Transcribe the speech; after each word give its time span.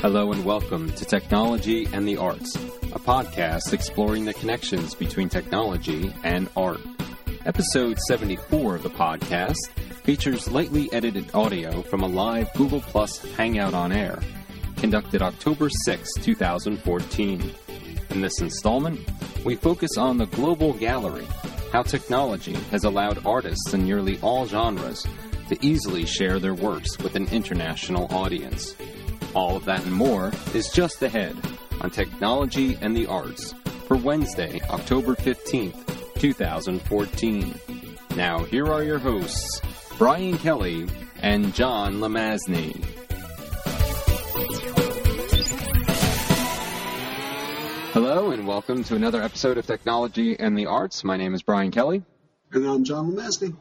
Hello 0.00 0.32
and 0.32 0.46
welcome 0.46 0.90
to 0.92 1.04
Technology 1.04 1.86
and 1.92 2.08
the 2.08 2.16
Arts, 2.16 2.56
a 2.56 2.98
podcast 2.98 3.74
exploring 3.74 4.24
the 4.24 4.32
connections 4.32 4.94
between 4.94 5.28
technology 5.28 6.10
and 6.24 6.48
art. 6.56 6.80
Episode 7.44 7.98
74 8.08 8.76
of 8.76 8.82
the 8.82 8.88
podcast 8.88 9.68
features 10.02 10.50
lightly 10.50 10.90
edited 10.94 11.34
audio 11.34 11.82
from 11.82 12.00
a 12.00 12.06
live 12.06 12.50
Google 12.54 12.80
Plus 12.80 13.18
Hangout 13.34 13.74
on 13.74 13.92
Air, 13.92 14.18
conducted 14.78 15.20
October 15.20 15.68
6, 15.68 16.14
2014. 16.14 17.54
In 18.08 18.20
this 18.22 18.40
installment, 18.40 19.06
we 19.44 19.54
focus 19.54 19.98
on 19.98 20.16
the 20.16 20.26
global 20.28 20.72
gallery, 20.72 21.26
how 21.72 21.82
technology 21.82 22.54
has 22.70 22.84
allowed 22.84 23.26
artists 23.26 23.74
in 23.74 23.84
nearly 23.84 24.18
all 24.22 24.46
genres 24.46 25.06
to 25.50 25.58
easily 25.60 26.06
share 26.06 26.38
their 26.38 26.54
works 26.54 26.96
with 27.00 27.16
an 27.16 27.28
international 27.28 28.06
audience. 28.14 28.74
All 29.32 29.56
of 29.56 29.64
that 29.66 29.84
and 29.84 29.92
more 29.92 30.32
is 30.54 30.70
just 30.70 31.00
ahead 31.02 31.36
on 31.80 31.90
Technology 31.90 32.76
and 32.80 32.96
the 32.96 33.06
Arts 33.06 33.54
for 33.86 33.96
Wednesday, 33.96 34.60
October 34.68 35.14
15th, 35.14 36.18
2014. 36.18 37.54
Now, 38.16 38.42
here 38.42 38.66
are 38.66 38.82
your 38.82 38.98
hosts, 38.98 39.62
Brian 39.98 40.36
Kelly 40.36 40.88
and 41.22 41.54
John 41.54 41.98
LeMasney. 41.98 42.84
Hello, 47.92 48.32
and 48.32 48.48
welcome 48.48 48.82
to 48.82 48.96
another 48.96 49.22
episode 49.22 49.58
of 49.58 49.66
Technology 49.66 50.36
and 50.40 50.58
the 50.58 50.66
Arts. 50.66 51.04
My 51.04 51.16
name 51.16 51.34
is 51.34 51.42
Brian 51.42 51.70
Kelly. 51.70 52.02
And 52.50 52.66
I'm 52.66 52.82
John 52.82 53.12
LeMasney. 53.12 53.56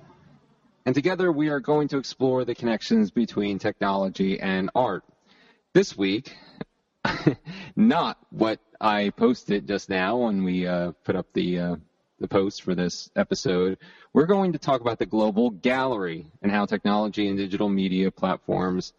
And 0.88 0.96
together 0.96 1.32
we 1.32 1.50
are 1.50 1.60
going 1.60 1.90
to 1.90 2.00
explore 2.00 2.44
the 2.44 2.56
connections 2.56 3.12
between 3.12 3.60
technology 3.60 4.40
and 4.40 4.72
art. 4.74 5.04
This 5.72 5.96
week, 5.96 6.36
not 7.76 8.18
what 8.32 8.60
I 8.82 9.12
posted 9.12 9.68
just 9.68 9.88
now 9.88 10.18
when 10.18 10.44
we 10.44 10.66
uh, 10.66 10.94
put 11.04 11.16
up 11.16 11.28
the 11.34 11.60
uh, 11.60 11.76
the 12.20 12.28
post 12.28 12.64
for 12.64 12.74
this 12.74 13.12
episode. 13.16 13.78
We're 14.12 14.26
going 14.26 14.54
to 14.54 14.58
talk 14.58 14.82
about 14.82 14.98
the 14.98 15.06
global 15.06 15.52
gallery 15.52 16.26
and 16.42 16.52
how 16.52 16.66
technology 16.66 17.28
and 17.28 17.38
digital 17.38 17.70
media 17.70 18.10
platforms 18.10 18.94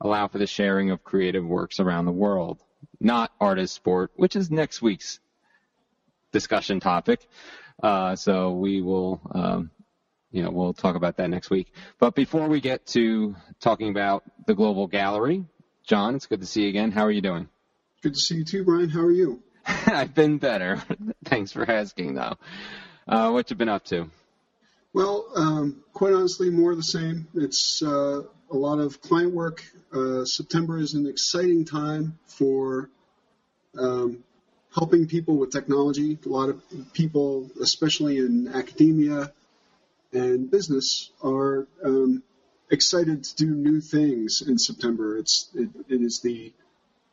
allow 0.00 0.28
for 0.28 0.38
the 0.38 0.46
sharing 0.46 0.92
of 0.92 1.02
creative 1.02 1.44
works 1.44 1.80
around 1.80 2.04
the 2.04 2.12
world. 2.12 2.60
Not 3.00 3.32
artist 3.40 3.74
sport, 3.74 4.12
which 4.14 4.36
is 4.36 4.52
next 4.52 4.80
week's 4.80 5.18
discussion 6.30 6.78
topic. 6.78 7.26
Uh, 7.82 8.14
so 8.14 8.52
we 8.52 8.82
will, 8.82 9.20
um, 9.32 9.72
you 10.30 10.44
know, 10.44 10.50
we'll 10.50 10.74
talk 10.74 10.94
about 10.94 11.16
that 11.16 11.28
next 11.28 11.50
week. 11.50 11.72
But 11.98 12.14
before 12.14 12.46
we 12.46 12.60
get 12.60 12.86
to 12.88 13.34
talking 13.58 13.88
about 13.90 14.22
the 14.46 14.54
global 14.54 14.86
gallery, 14.86 15.44
John, 15.88 16.16
it's 16.16 16.26
good 16.26 16.40
to 16.40 16.46
see 16.46 16.64
you 16.64 16.68
again. 16.68 16.90
How 16.90 17.06
are 17.06 17.10
you 17.10 17.22
doing? 17.22 17.48
Good 18.02 18.12
to 18.12 18.20
see 18.20 18.34
you 18.34 18.44
too, 18.44 18.62
Brian. 18.62 18.90
How 18.90 19.00
are 19.00 19.10
you? 19.10 19.42
I've 19.86 20.14
been 20.14 20.36
better. 20.36 20.82
Thanks 21.24 21.52
for 21.52 21.68
asking, 21.68 22.12
though. 22.12 22.34
Uh, 23.08 23.30
what 23.30 23.48
you 23.48 23.56
been 23.56 23.70
up 23.70 23.86
to? 23.86 24.10
Well, 24.92 25.24
um, 25.34 25.82
quite 25.94 26.12
honestly, 26.12 26.50
more 26.50 26.72
of 26.72 26.76
the 26.76 26.82
same. 26.82 27.26
It's 27.34 27.82
uh, 27.82 28.20
a 28.50 28.54
lot 28.54 28.80
of 28.80 29.00
client 29.00 29.32
work. 29.32 29.64
Uh, 29.90 30.26
September 30.26 30.76
is 30.76 30.92
an 30.92 31.06
exciting 31.06 31.64
time 31.64 32.18
for 32.26 32.90
um, 33.78 34.22
helping 34.74 35.06
people 35.06 35.38
with 35.38 35.52
technology. 35.52 36.18
A 36.26 36.28
lot 36.28 36.50
of 36.50 36.62
people, 36.92 37.50
especially 37.62 38.18
in 38.18 38.48
academia 38.48 39.32
and 40.12 40.50
business, 40.50 41.10
are 41.22 41.66
um, 41.82 42.22
excited 42.70 43.24
to 43.24 43.36
do 43.36 43.54
new 43.54 43.80
things 43.80 44.42
in 44.46 44.58
September. 44.58 45.18
It's 45.18 45.48
it, 45.54 45.70
it 45.88 46.00
is 46.02 46.20
the 46.20 46.52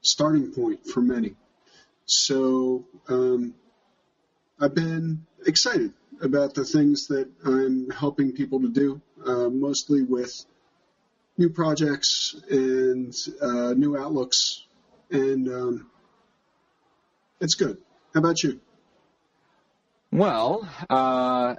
starting 0.02 0.52
point 0.52 0.85
for 0.85 1.02
many. 1.02 1.35
So 2.06 2.85
um, 3.07 3.56
I've 4.59 4.75
been 4.75 5.25
excited 5.46 5.94
about 6.22 6.53
the 6.53 6.63
things 6.63 7.07
that 7.07 7.30
I'm 7.44 7.90
helping 7.90 8.31
people 8.31 8.62
to 8.62 8.69
do, 8.69 9.02
uh, 9.25 9.50
mostly 9.50 10.03
with 10.03 10.46
new 11.38 11.50
projects 11.50 12.35
and 12.50 13.13
uh, 13.41 13.74
new 13.74 13.97
outlooks, 13.97 14.66
and 15.12 15.47
um, 15.50 15.91
it's 17.41 17.56
good. 17.56 17.78
How 18.13 18.19
about 18.19 18.41
you? 18.44 18.62
Well, 20.12 20.69
uh, 20.90 21.56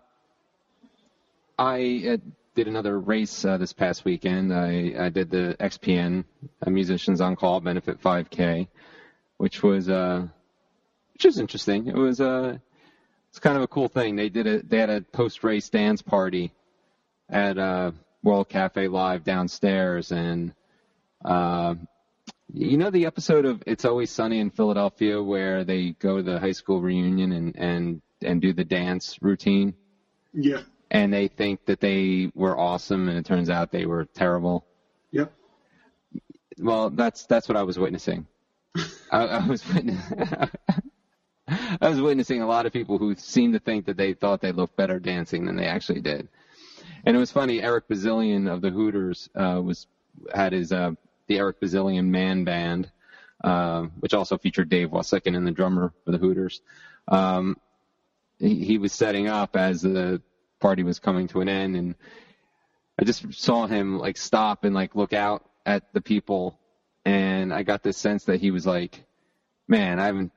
I 1.59 2.19
did 2.57 2.67
another 2.69 2.99
race 2.99 3.45
uh, 3.45 3.59
this 3.59 3.75
past 3.75 4.07
weekend. 4.07 4.53
I, 4.53 4.95
I 4.99 5.09
did 5.11 5.31
the 5.31 5.55
XPN 5.61 6.25
uh, 6.67 6.71
Musicians 6.71 7.21
on 7.21 7.37
Call 7.37 7.61
Benefit 7.61 8.01
5K, 8.01 8.67
which 9.37 9.63
was 9.63 9.91
uh, 9.91 10.27
which 11.13 11.27
was 11.27 11.39
interesting. 11.39 11.87
It 11.87 11.95
was 11.95 12.19
uh, 12.19 12.57
it's 13.29 13.39
kind 13.39 13.59
of 13.59 13.63
a 13.63 13.69
cool 13.69 13.89
thing. 13.89 14.17
They 14.17 14.31
did 14.31 14.47
a 14.47 14.63
they 14.63 14.79
had 14.79 14.89
a 14.89 15.03
post 15.03 15.45
race 15.45 15.69
dance 15.69 16.01
party 16.01 16.51
at 17.29 17.59
uh, 17.59 17.93
World 18.23 18.49
Cafe 18.49 18.89
Live 18.89 19.23
downstairs, 19.23 20.11
and 20.11 20.55
uh, 21.23 21.75
you 22.55 22.79
know 22.79 22.89
the 22.89 23.05
episode 23.05 23.45
of 23.45 23.63
It's 23.67 23.85
Always 23.85 24.11
Sunny 24.11 24.41
in 24.41 24.49
Philadelphia 24.49 25.23
where 25.23 25.63
they 25.65 25.91
go 25.91 26.17
to 26.17 26.23
the 26.23 26.41
high 26.41 26.53
school 26.53 26.81
reunion 26.81 27.33
and 27.33 27.55
and 27.57 28.03
and 28.23 28.41
do 28.41 28.55
the 28.55 28.65
dance 28.65 29.19
routine. 29.21 29.75
Yeah 30.33 30.63
and 30.91 31.13
they 31.13 31.29
think 31.29 31.65
that 31.67 31.81
they 31.81 32.31
were 32.35 32.59
awesome, 32.59 33.09
and 33.09 33.19
it 33.19 33.27
turns 33.27 33.51
out 33.51 33.71
they 33.73 33.87
were 33.87 34.05
terrible. 34.05 34.65
Yep. 35.11 35.33
Well, 36.59 36.91
that's 36.91 37.27
that's 37.27 37.49
what 37.49 37.57
I 37.57 37.63
was 37.63 37.79
witnessing. 37.79 38.27
I, 39.11 39.27
I 39.27 39.47
was 39.47 39.65
I 41.49 41.89
was 41.89 42.01
witnessing 42.01 42.43
a 42.43 42.47
lot 42.47 42.67
of 42.67 42.73
people 42.73 42.99
who 42.99 43.15
seemed 43.15 43.55
to 43.55 43.61
think 43.61 43.87
that 43.87 43.97
they 43.97 44.15
thought 44.15 44.41
they 44.41 44.53
looked 44.53 44.77
better 44.77 44.99
dancing 44.99 45.47
than 45.47 45.57
they 45.57 45.67
actually 45.67 46.01
did. 46.01 46.29
And 47.05 47.17
it 47.17 47.21
was 47.21 47.31
funny. 47.31 47.63
Eric 47.63 47.89
Bazilian 47.89 48.49
of 48.49 48.61
the 48.61 48.71
Hooters 48.71 49.29
uh, 49.35 49.61
was 49.63 49.87
had 50.35 50.53
his 50.53 50.73
uh, 50.73 50.93
the 51.27 51.39
Eric 51.39 51.61
Bazilian 51.61 52.11
Man 52.11 52.45
Band, 52.45 52.91
uh, 53.45 53.83
which 54.01 54.15
also 54.15 54.39
featured 54.39 54.69
Dave 54.69 54.91
Uosikkinen 54.91 55.37
and 55.37 55.47
the 55.47 55.53
drummer 55.53 55.93
for 56.05 56.13
the 56.13 56.19
Hooters. 56.19 56.63
Um, 57.09 57.57
he, 58.39 58.65
he 58.65 58.79
was 58.79 58.93
setting 58.93 59.29
up 59.29 59.57
as 59.57 59.83
the 59.83 60.21
party 60.61 60.83
was 60.83 60.99
coming 60.99 61.29
to 61.29 61.41
an 61.41 61.49
end 61.49 61.77
and 61.77 61.95
I 62.99 63.05
just 63.05 63.35
saw 63.35 63.67
him 63.67 63.99
like 63.99 64.17
stop 64.17 64.65
and 64.65 64.75
like 64.75 64.95
look 64.95 65.13
out 65.13 65.45
at 65.67 65.93
the 65.93 66.01
people 66.01 66.59
and 67.05 67.53
I 67.53 67.63
got 67.63 67.83
this 67.83 67.97
sense 67.97 68.25
that 68.25 68.41
he 68.41 68.51
was 68.51 68.67
like, 68.67 69.05
man, 69.69 70.01
I 70.01 70.07
haven't 70.07 70.33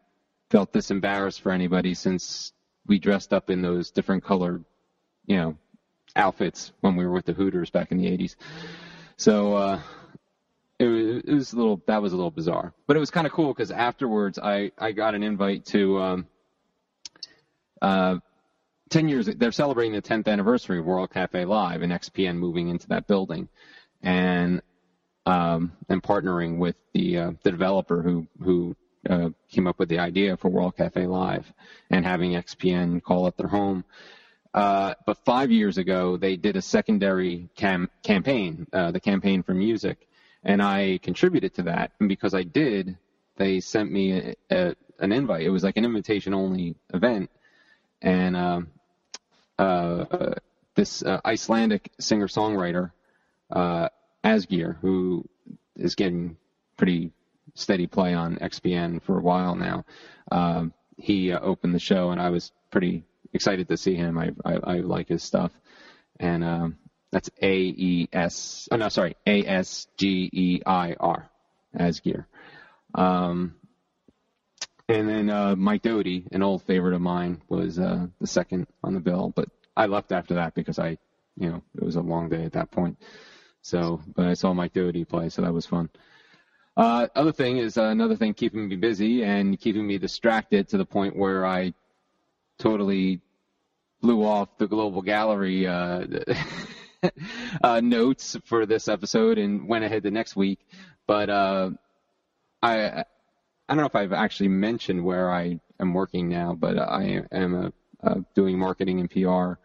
felt 0.52 0.72
this 0.72 0.91
embarrassed 0.91 1.41
for 1.41 1.52
anybody 1.52 1.94
since 1.94 2.53
we 2.85 3.00
dressed 3.00 3.34
up 3.34 3.50
in 3.50 3.62
those 3.62 3.91
different 3.91 4.24
colored, 4.24 4.63
you 5.25 5.38
know, 5.38 5.58
outfits 6.16 6.72
when 6.81 6.96
we 6.96 7.06
were 7.06 7.13
with 7.13 7.25
the 7.25 7.34
Hooters 7.34 7.69
back 7.69 7.91
in 7.91 7.97
the 7.97 8.06
80s. 8.06 8.35
So, 9.18 9.56
uh, 9.56 9.81
it 10.78 10.88
was, 10.88 11.24
it 11.25 11.34
was 11.34 11.53
a 11.53 11.58
little, 11.58 11.81
that 11.88 12.02
was 12.02 12.13
a 12.13 12.16
little 12.16 12.31
bizarre, 12.31 12.74
but 12.88 12.96
it 12.96 13.00
was 13.00 13.12
kind 13.12 13.28
of 13.28 13.34
cool 13.34 13.53
because 13.53 13.72
afterwards 13.72 14.40
I, 14.40 14.72
I 14.78 14.91
got 14.91 15.16
an 15.16 15.24
invite 15.24 15.66
to, 15.68 16.00
um, 16.00 16.28
uh, 17.81 18.18
10 18.89 19.07
years, 19.07 19.27
they're 19.27 19.51
celebrating 19.51 19.94
the 19.94 20.01
10th 20.01 20.27
anniversary 20.27 20.79
of 20.79 20.85
World 20.85 21.11
Cafe 21.11 21.45
Live 21.45 21.81
and 21.81 21.91
XPN 21.91 22.38
moving 22.38 22.69
into 22.69 22.88
that 22.88 23.07
building 23.07 23.47
and, 24.01 24.61
um, 25.25 25.73
and 25.89 26.01
partnering 26.01 26.57
with 26.57 26.75
the, 26.94 27.17
uh, 27.17 27.31
the 27.44 27.51
developer 27.51 28.01
who, 28.01 28.28
who, 28.41 28.75
uh, 29.09 29.29
came 29.49 29.67
up 29.67 29.79
with 29.79 29.89
the 29.89 29.99
idea 29.99 30.35
for 30.38 30.49
World 30.49 30.75
Cafe 30.75 31.05
Live 31.05 31.51
and 31.89 32.05
having 32.05 32.31
XPN 32.31 33.01
call 33.03 33.28
it 33.28 33.38
their 33.38 33.47
home. 33.47 33.85
Uh, 34.53 34.96
but 35.05 35.17
five 35.25 35.52
years 35.52 35.78
ago, 35.78 36.17
they 36.17 36.35
did 36.35 36.55
a 36.55 36.61
secondary 36.61 37.49
cam- 37.55 37.90
campaign, 38.03 38.66
uh, 38.73 38.91
the 38.91 38.99
campaign 38.99 39.43
for 39.43 39.53
music, 39.53 40.08
and 40.43 40.61
I 40.61 40.99
contributed 41.03 41.53
to 41.55 41.64
that. 41.64 41.91
And 41.99 42.09
because 42.09 42.34
I 42.34 42.43
did, 42.43 42.97
they 43.37 43.59
sent 43.59 43.91
me 43.91 44.14
a, 44.14 44.35
a, 44.49 44.75
an 44.99 45.11
invite. 45.11 45.43
It 45.43 45.49
was 45.49 45.64
like 45.64 45.78
an 45.78 45.85
invitation 45.85 46.34
only 46.34 46.75
event, 46.93 47.29
and 48.02 48.35
um, 48.35 48.67
uh, 49.59 50.35
this 50.76 51.03
uh, 51.03 51.20
Icelandic 51.26 51.91
singer-songwriter, 52.00 52.91
uh, 53.52 53.90
Asgeir, 54.23 54.78
who 54.79 55.26
is 55.76 55.96
getting 55.96 56.38
pretty 56.78 57.11
steady 57.56 57.88
play 57.88 58.14
on 58.14 58.38
XPN 58.38 59.02
for 59.02 59.17
a 59.17 59.22
while 59.22 59.56
now. 59.56 59.85
Um, 60.32 60.73
he 60.97 61.32
uh, 61.32 61.40
opened 61.40 61.76
the 61.76 61.79
show, 61.79 62.11
and 62.11 62.22
I 62.22 62.29
was 62.29 62.52
pretty 62.72 63.03
excited 63.34 63.67
to 63.67 63.78
see 63.78 63.96
him. 63.96 64.17
I, 64.17 64.32
I, 64.46 64.53
I 64.56 64.78
like 64.79 65.09
his 65.09 65.23
stuff, 65.23 65.52
and 66.20 66.44
um, 66.44 66.78
that's 67.12 67.29
A 67.41 67.55
E 67.58 68.09
S. 68.14 68.67
Oh 68.72 68.78
no, 68.78 68.90
sorry, 68.90 69.16
A 69.26 69.46
S 69.46 69.88
G 69.97 70.29
E 70.32 70.62
I 70.66 70.96
R, 71.00 71.29
Asgeir. 71.78 72.26
Um, 72.96 73.55
and 74.90 75.08
then 75.08 75.30
uh, 75.30 75.56
Mike 75.56 75.84
Doughty, 75.84 76.26
an 76.32 76.41
old 76.41 76.64
favorite 76.64 76.96
of 76.96 77.02
mine, 77.02 77.41
was 77.47 77.78
uh, 77.78 78.08
the 78.20 78.28
second 78.28 78.66
on 78.84 78.96
the 78.96 79.00
bill. 79.00 79.32
But 79.36 79.47
I 79.78 79.86
left 79.86 80.12
after 80.12 80.34
that 80.34 80.56
because 80.56 80.80
I, 80.80 80.97
you 81.38 81.50
know, 81.50 81.62
it 81.76 81.84
was 81.84 81.96
a 81.96 82.02
long 82.02 82.28
day 82.28 82.44
at 82.44 82.53
that 82.53 82.72
point. 82.72 82.97
So, 83.62 84.02
but 84.16 84.26
I 84.26 84.34
saw 84.34 84.52
Mike 84.53 84.74
Doughty 84.74 85.06
play, 85.06 85.30
so 85.30 85.44
that 85.44 85.53
was 85.53 85.68
fun. 85.68 85.90
Uh, 86.76 87.08
other 87.16 87.32
thing 87.32 87.58
is 87.58 87.78
uh, 87.78 87.84
another 87.84 88.16
thing 88.16 88.34
keeping 88.34 88.68
me 88.68 88.78
busy 88.78 89.24
and 89.24 89.59
keeping 89.59 89.86
me 89.86 90.00
distracted 90.00 90.70
to 90.70 90.78
the 90.78 90.86
point 90.86 91.16
where 91.16 91.46
I 91.46 91.74
totally 92.58 93.22
blew 94.02 94.26
off 94.26 94.58
the 94.58 94.68
global 94.68 95.03
gallery 95.03 95.68
uh, 95.68 96.06
uh, 97.62 97.80
notes 97.80 98.38
for 98.46 98.66
this 98.66 98.88
episode 98.88 99.38
and 99.38 99.68
went 99.68 99.86
ahead 99.86 100.02
the 100.02 100.09
next 100.09 100.36
week. 100.36 100.59
But 101.06 101.30
uh, 101.30 101.72
I 102.64 103.03
I 103.69 103.73
don't 103.75 103.83
know 103.83 103.87
if 103.87 103.95
I've 103.95 104.13
actually 104.13 104.49
mentioned 104.49 105.05
where 105.05 105.31
I 105.31 105.59
am 105.79 105.93
working 105.93 106.29
now, 106.29 106.55
but 106.55 106.79
I 106.79 107.23
am 107.31 107.55
a, 107.55 107.73
uh, 108.03 108.21
doing 108.35 108.59
marketing 108.59 108.99
and 108.99 109.11
PR 109.11 109.61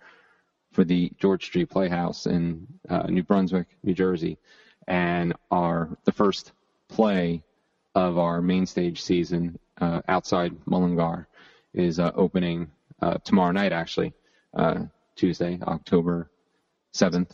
for 0.72 0.84
the 0.84 1.12
George 1.18 1.46
Street 1.46 1.70
Playhouse 1.70 2.26
in 2.26 2.66
uh, 2.90 3.04
New 3.08 3.22
Brunswick, 3.24 3.68
New 3.82 3.94
Jersey, 3.94 4.38
and 4.88 5.34
our 5.50 5.90
the 6.04 6.12
first 6.12 6.52
play 6.88 7.42
of 7.94 8.18
our 8.18 8.42
main 8.42 8.66
stage 8.66 9.02
season 9.02 9.58
uh, 9.80 10.02
outside 10.08 10.54
Mullingar 10.66 11.28
is 11.74 11.98
uh, 12.00 12.12
opening 12.14 12.70
uh, 13.02 13.16
tomorrow 13.24 13.52
night, 13.52 13.72
actually, 13.72 14.14
uh, 14.54 14.80
Tuesday, 15.16 15.58
October 15.62 16.30
7th, 16.94 17.32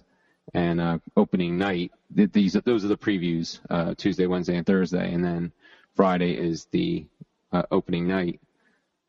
and 0.55 0.81
uh, 0.81 0.99
opening 1.17 1.59
night. 1.59 1.93
th- 2.17 2.33
These 2.33 2.55
those 2.65 2.85
are 2.85 2.89
the 2.89 2.99
previews: 2.99 3.61
uh, 3.71 3.95
Tuesday, 3.97 4.27
Wednesday, 4.27 4.57
and 4.57 4.67
Thursday, 4.67 5.13
and 5.15 5.25
then 5.25 5.53
Friday 6.01 6.33
is 6.33 6.65
the 6.71 7.05
uh, 7.53 7.63
opening 7.71 8.09
night, 8.09 8.41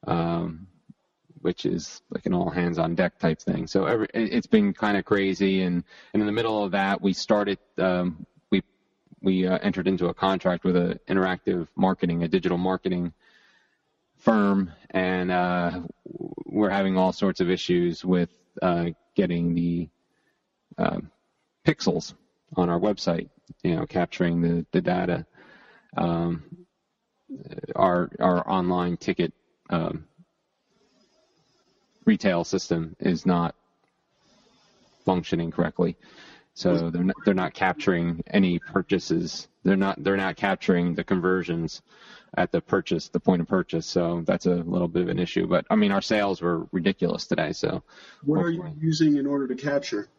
um, 0.08 0.68
which 1.40 1.66
is 1.66 2.02
like 2.10 2.26
an 2.26 2.34
all 2.34 2.50
hands 2.50 2.78
on 2.78 2.96
deck 2.96 3.18
type 3.18 3.40
thing. 3.40 3.66
So 3.66 3.86
every, 3.86 4.08
it- 4.14 4.34
it's 4.34 4.46
been 4.46 4.74
kind 4.74 4.98
of 4.98 5.06
crazy, 5.06 5.62
and, 5.62 5.86
and 6.14 6.22
in 6.22 6.26
the 6.26 6.34
middle 6.34 6.66
of 6.66 6.72
that, 6.72 7.02
we 7.02 7.14
started. 7.14 7.60
Um, 7.78 8.26
we 8.52 8.62
we 9.22 9.48
uh, 9.48 9.58
entered 9.60 9.88
into 9.88 10.08
a 10.08 10.14
contract 10.14 10.66
with 10.66 10.76
an 10.76 11.00
interactive 11.08 11.66
marketing, 11.78 12.24
a 12.24 12.28
digital 12.28 12.58
marketing 12.58 13.14
firm, 14.18 14.70
and 14.90 15.32
uh, 15.32 15.80
we're 16.46 16.70
having 16.70 16.98
all 16.98 17.14
sorts 17.14 17.40
of 17.40 17.50
issues 17.50 18.04
with 18.04 18.28
uh, 18.62 18.88
getting 19.16 19.56
the 19.56 19.88
uh, 20.78 21.00
pixels 21.66 22.16
on 22.58 22.70
our 22.70 22.82
website, 22.82 23.30
you 23.64 23.78
know, 23.78 23.86
capturing 23.86 24.42
the, 24.42 24.66
the 24.74 24.82
data. 24.82 25.26
Um, 25.96 26.61
our 27.76 28.10
our 28.20 28.48
online 28.50 28.98
ticket 28.98 29.34
um, 29.70 30.06
retail 32.06 32.44
system 32.44 32.96
is 33.00 33.26
not 33.26 33.56
functioning 35.06 35.52
correctly. 35.52 35.98
So 36.54 36.90
they're 36.90 37.04
not, 37.04 37.16
they're 37.24 37.34
not 37.34 37.54
capturing 37.54 38.24
any 38.28 38.60
purchases. 38.60 39.48
They're 39.64 39.78
not 39.78 40.04
they're 40.04 40.18
not 40.18 40.36
capturing 40.36 40.96
the 40.96 41.04
conversions 41.04 41.82
at 42.38 42.52
the 42.52 42.62
purchase, 42.62 43.10
the 43.10 43.20
point 43.20 43.42
of 43.42 43.48
purchase. 43.48 43.86
So 43.86 44.24
that's 44.26 44.46
a 44.46 44.56
little 44.56 44.88
bit 44.88 45.04
of 45.04 45.10
an 45.10 45.20
issue. 45.20 45.48
But 45.48 45.66
I 45.70 45.76
mean, 45.76 45.92
our 45.92 46.02
sales 46.02 46.42
were 46.42 46.68
ridiculous 46.72 47.26
today. 47.26 47.54
So 47.54 47.84
What 48.24 48.40
are 48.40 48.52
you 48.52 48.76
using 48.80 49.18
in 49.18 49.26
order 49.26 49.48
to 49.48 49.56
capture? 49.56 50.10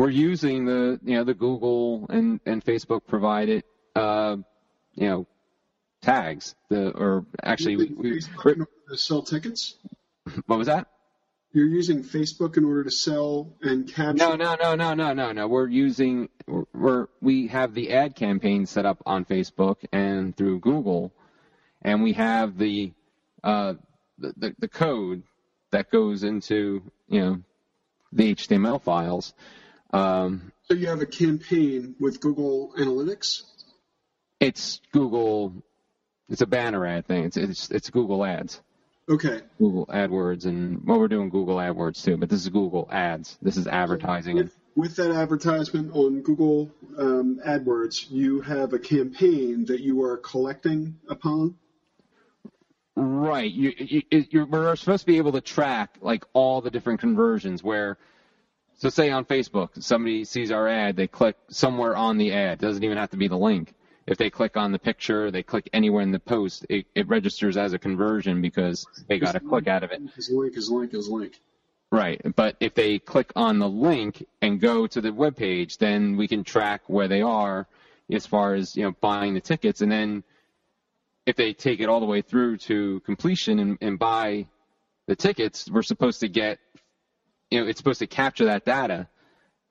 we're 0.00 0.08
using 0.08 0.64
the 0.64 0.98
you 1.04 1.14
know 1.14 1.24
the 1.24 1.34
Google 1.34 2.06
and 2.08 2.40
and 2.46 2.64
Facebook 2.64 3.02
provided 3.06 3.64
uh, 3.94 4.36
you 4.94 5.06
know 5.06 5.26
tags. 6.02 6.54
The 6.68 6.90
or 6.90 7.24
actually 7.42 7.76
we, 7.76 7.86
we 7.86 8.10
Facebook 8.20 8.54
in 8.54 8.60
order 8.60 8.70
to 8.90 8.96
sell 8.96 9.22
tickets? 9.22 9.76
what 10.46 10.58
was 10.58 10.66
that? 10.66 10.88
You're 11.52 11.66
using 11.66 12.04
Facebook 12.04 12.56
in 12.56 12.64
order 12.64 12.84
to 12.84 12.92
sell 12.92 13.56
and 13.60 13.92
capture. 13.92 14.14
No, 14.14 14.36
no, 14.36 14.54
no, 14.54 14.76
no, 14.76 14.94
no, 14.94 15.12
no, 15.12 15.32
no. 15.32 15.48
We're 15.48 15.66
using 15.68 16.28
we're, 16.46 16.64
we're 16.72 17.06
we 17.20 17.48
have 17.48 17.74
the 17.74 17.92
ad 17.92 18.14
campaign 18.14 18.66
set 18.66 18.86
up 18.86 19.02
on 19.04 19.24
Facebook 19.24 19.76
and 19.92 20.36
through 20.36 20.60
Google, 20.60 21.12
and 21.82 22.02
we 22.02 22.12
have 22.12 22.56
the 22.56 22.92
uh, 23.42 23.74
the, 24.18 24.32
the 24.36 24.54
the 24.60 24.68
code 24.68 25.24
that 25.72 25.90
goes 25.90 26.22
into 26.22 26.82
you 27.08 27.20
know 27.20 27.40
the 28.12 28.34
HTML 28.34 28.80
files. 28.80 29.34
Um, 29.92 30.52
So 30.68 30.74
you 30.74 30.86
have 30.86 31.00
a 31.00 31.06
campaign 31.06 31.96
with 31.98 32.20
Google 32.20 32.74
Analytics. 32.78 33.42
it's 34.38 34.80
Google. 34.92 35.52
It's 36.30 36.40
a 36.40 36.46
banner 36.46 36.86
ad 36.86 37.06
thing. 37.06 37.24
It's 37.24 37.36
it's 37.36 37.70
it's 37.70 37.90
Google 37.90 38.24
Ads. 38.24 38.62
Okay. 39.08 39.40
Google 39.58 39.86
AdWords, 39.86 40.44
and 40.44 40.86
well, 40.86 41.00
we're 41.00 41.08
doing 41.08 41.30
Google 41.30 41.56
AdWords 41.56 42.04
too, 42.04 42.16
but 42.16 42.28
this 42.28 42.42
is 42.42 42.48
Google 42.48 42.88
Ads. 42.92 43.38
This 43.42 43.56
is 43.56 43.66
advertising. 43.66 44.36
With, 44.36 44.56
with 44.76 44.96
that 44.96 45.10
advertisement 45.10 45.90
on 45.92 46.22
Google 46.22 46.70
um, 46.96 47.40
AdWords, 47.44 48.06
you 48.08 48.40
have 48.42 48.72
a 48.72 48.78
campaign 48.78 49.64
that 49.66 49.80
you 49.80 50.02
are 50.04 50.16
collecting 50.16 50.96
upon. 51.08 51.56
Right. 52.94 53.50
You, 53.50 53.72
you, 53.78 54.02
you're, 54.30 54.46
we're 54.46 54.76
supposed 54.76 55.00
to 55.00 55.06
be 55.06 55.16
able 55.16 55.32
to 55.32 55.40
track 55.40 55.96
like 56.00 56.24
all 56.32 56.60
the 56.60 56.70
different 56.70 57.00
conversions 57.00 57.64
where, 57.64 57.98
so 58.76 58.90
say 58.90 59.10
on 59.10 59.24
Facebook, 59.24 59.82
somebody 59.82 60.24
sees 60.24 60.52
our 60.52 60.68
ad, 60.68 60.96
they 60.96 61.08
click 61.08 61.36
somewhere 61.48 61.96
on 61.96 62.18
the 62.18 62.32
ad. 62.32 62.54
It 62.54 62.60
doesn't 62.60 62.84
even 62.84 62.98
have 62.98 63.10
to 63.10 63.16
be 63.16 63.26
the 63.26 63.38
link. 63.38 63.74
If 64.10 64.18
they 64.18 64.28
click 64.28 64.56
on 64.56 64.72
the 64.72 64.78
picture, 64.78 65.30
they 65.30 65.44
click 65.44 65.70
anywhere 65.72 66.02
in 66.02 66.10
the 66.10 66.18
post, 66.18 66.66
it, 66.68 66.86
it 66.96 67.06
registers 67.06 67.56
as 67.56 67.74
a 67.74 67.78
conversion 67.78 68.42
because 68.42 68.84
they 69.06 69.20
got 69.20 69.36
a 69.36 69.40
click 69.40 69.68
out 69.68 69.84
of 69.84 69.92
it. 69.92 70.02
Is 70.16 70.28
link 70.28 70.56
is 70.56 70.68
link 70.68 70.92
is 70.94 71.08
link. 71.08 71.40
Right. 71.92 72.20
But 72.34 72.56
if 72.58 72.74
they 72.74 72.98
click 72.98 73.30
on 73.36 73.60
the 73.60 73.68
link 73.68 74.26
and 74.42 74.60
go 74.60 74.88
to 74.88 75.00
the 75.00 75.12
web 75.12 75.36
page, 75.36 75.78
then 75.78 76.16
we 76.16 76.26
can 76.26 76.42
track 76.42 76.82
where 76.88 77.06
they 77.06 77.22
are 77.22 77.68
as 78.10 78.26
far 78.26 78.54
as, 78.54 78.74
you 78.76 78.82
know, 78.82 78.96
buying 79.00 79.34
the 79.34 79.40
tickets. 79.40 79.80
And 79.80 79.92
then 79.92 80.24
if 81.24 81.36
they 81.36 81.52
take 81.52 81.78
it 81.78 81.88
all 81.88 82.00
the 82.00 82.06
way 82.06 82.20
through 82.20 82.56
to 82.58 82.98
completion 83.06 83.60
and, 83.60 83.78
and 83.80 83.96
buy 83.96 84.48
the 85.06 85.14
tickets, 85.14 85.70
we're 85.70 85.82
supposed 85.82 86.18
to 86.20 86.28
get, 86.28 86.58
you 87.48 87.60
know, 87.60 87.68
it's 87.68 87.78
supposed 87.78 88.00
to 88.00 88.08
capture 88.08 88.46
that 88.46 88.64
data 88.64 89.06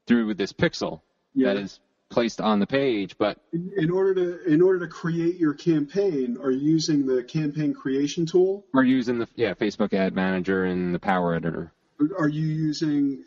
through 0.07 0.33
this 0.35 0.53
pixel 0.53 1.01
Yeah. 1.35 1.53
that 1.53 1.61
is 1.61 1.81
placed 2.09 2.41
on 2.41 2.59
the 2.59 2.67
page. 2.67 3.17
But 3.17 3.37
In, 3.53 3.89
order 3.91 4.13
to 4.15 4.43
in 4.51 4.61
order 4.61 4.79
to 4.79 4.87
create 4.87 5.37
your 5.37 5.53
campaign, 5.53 6.37
are 6.41 6.51
you 6.51 6.71
using 6.71 7.05
the 7.05 7.23
campaign 7.23 7.73
creation 7.73 8.25
tool? 8.25 8.65
we're 8.73 8.83
using 8.83 9.19
the, 9.19 9.27
yeah, 9.35 9.53
Facebook 9.53 9.93
ad 9.93 10.13
manager 10.13 10.65
and 10.65 10.93
the 10.93 10.99
power 10.99 11.35
editor. 11.35 11.71
Are 12.17 12.27
you 12.29 12.47
using 12.47 13.23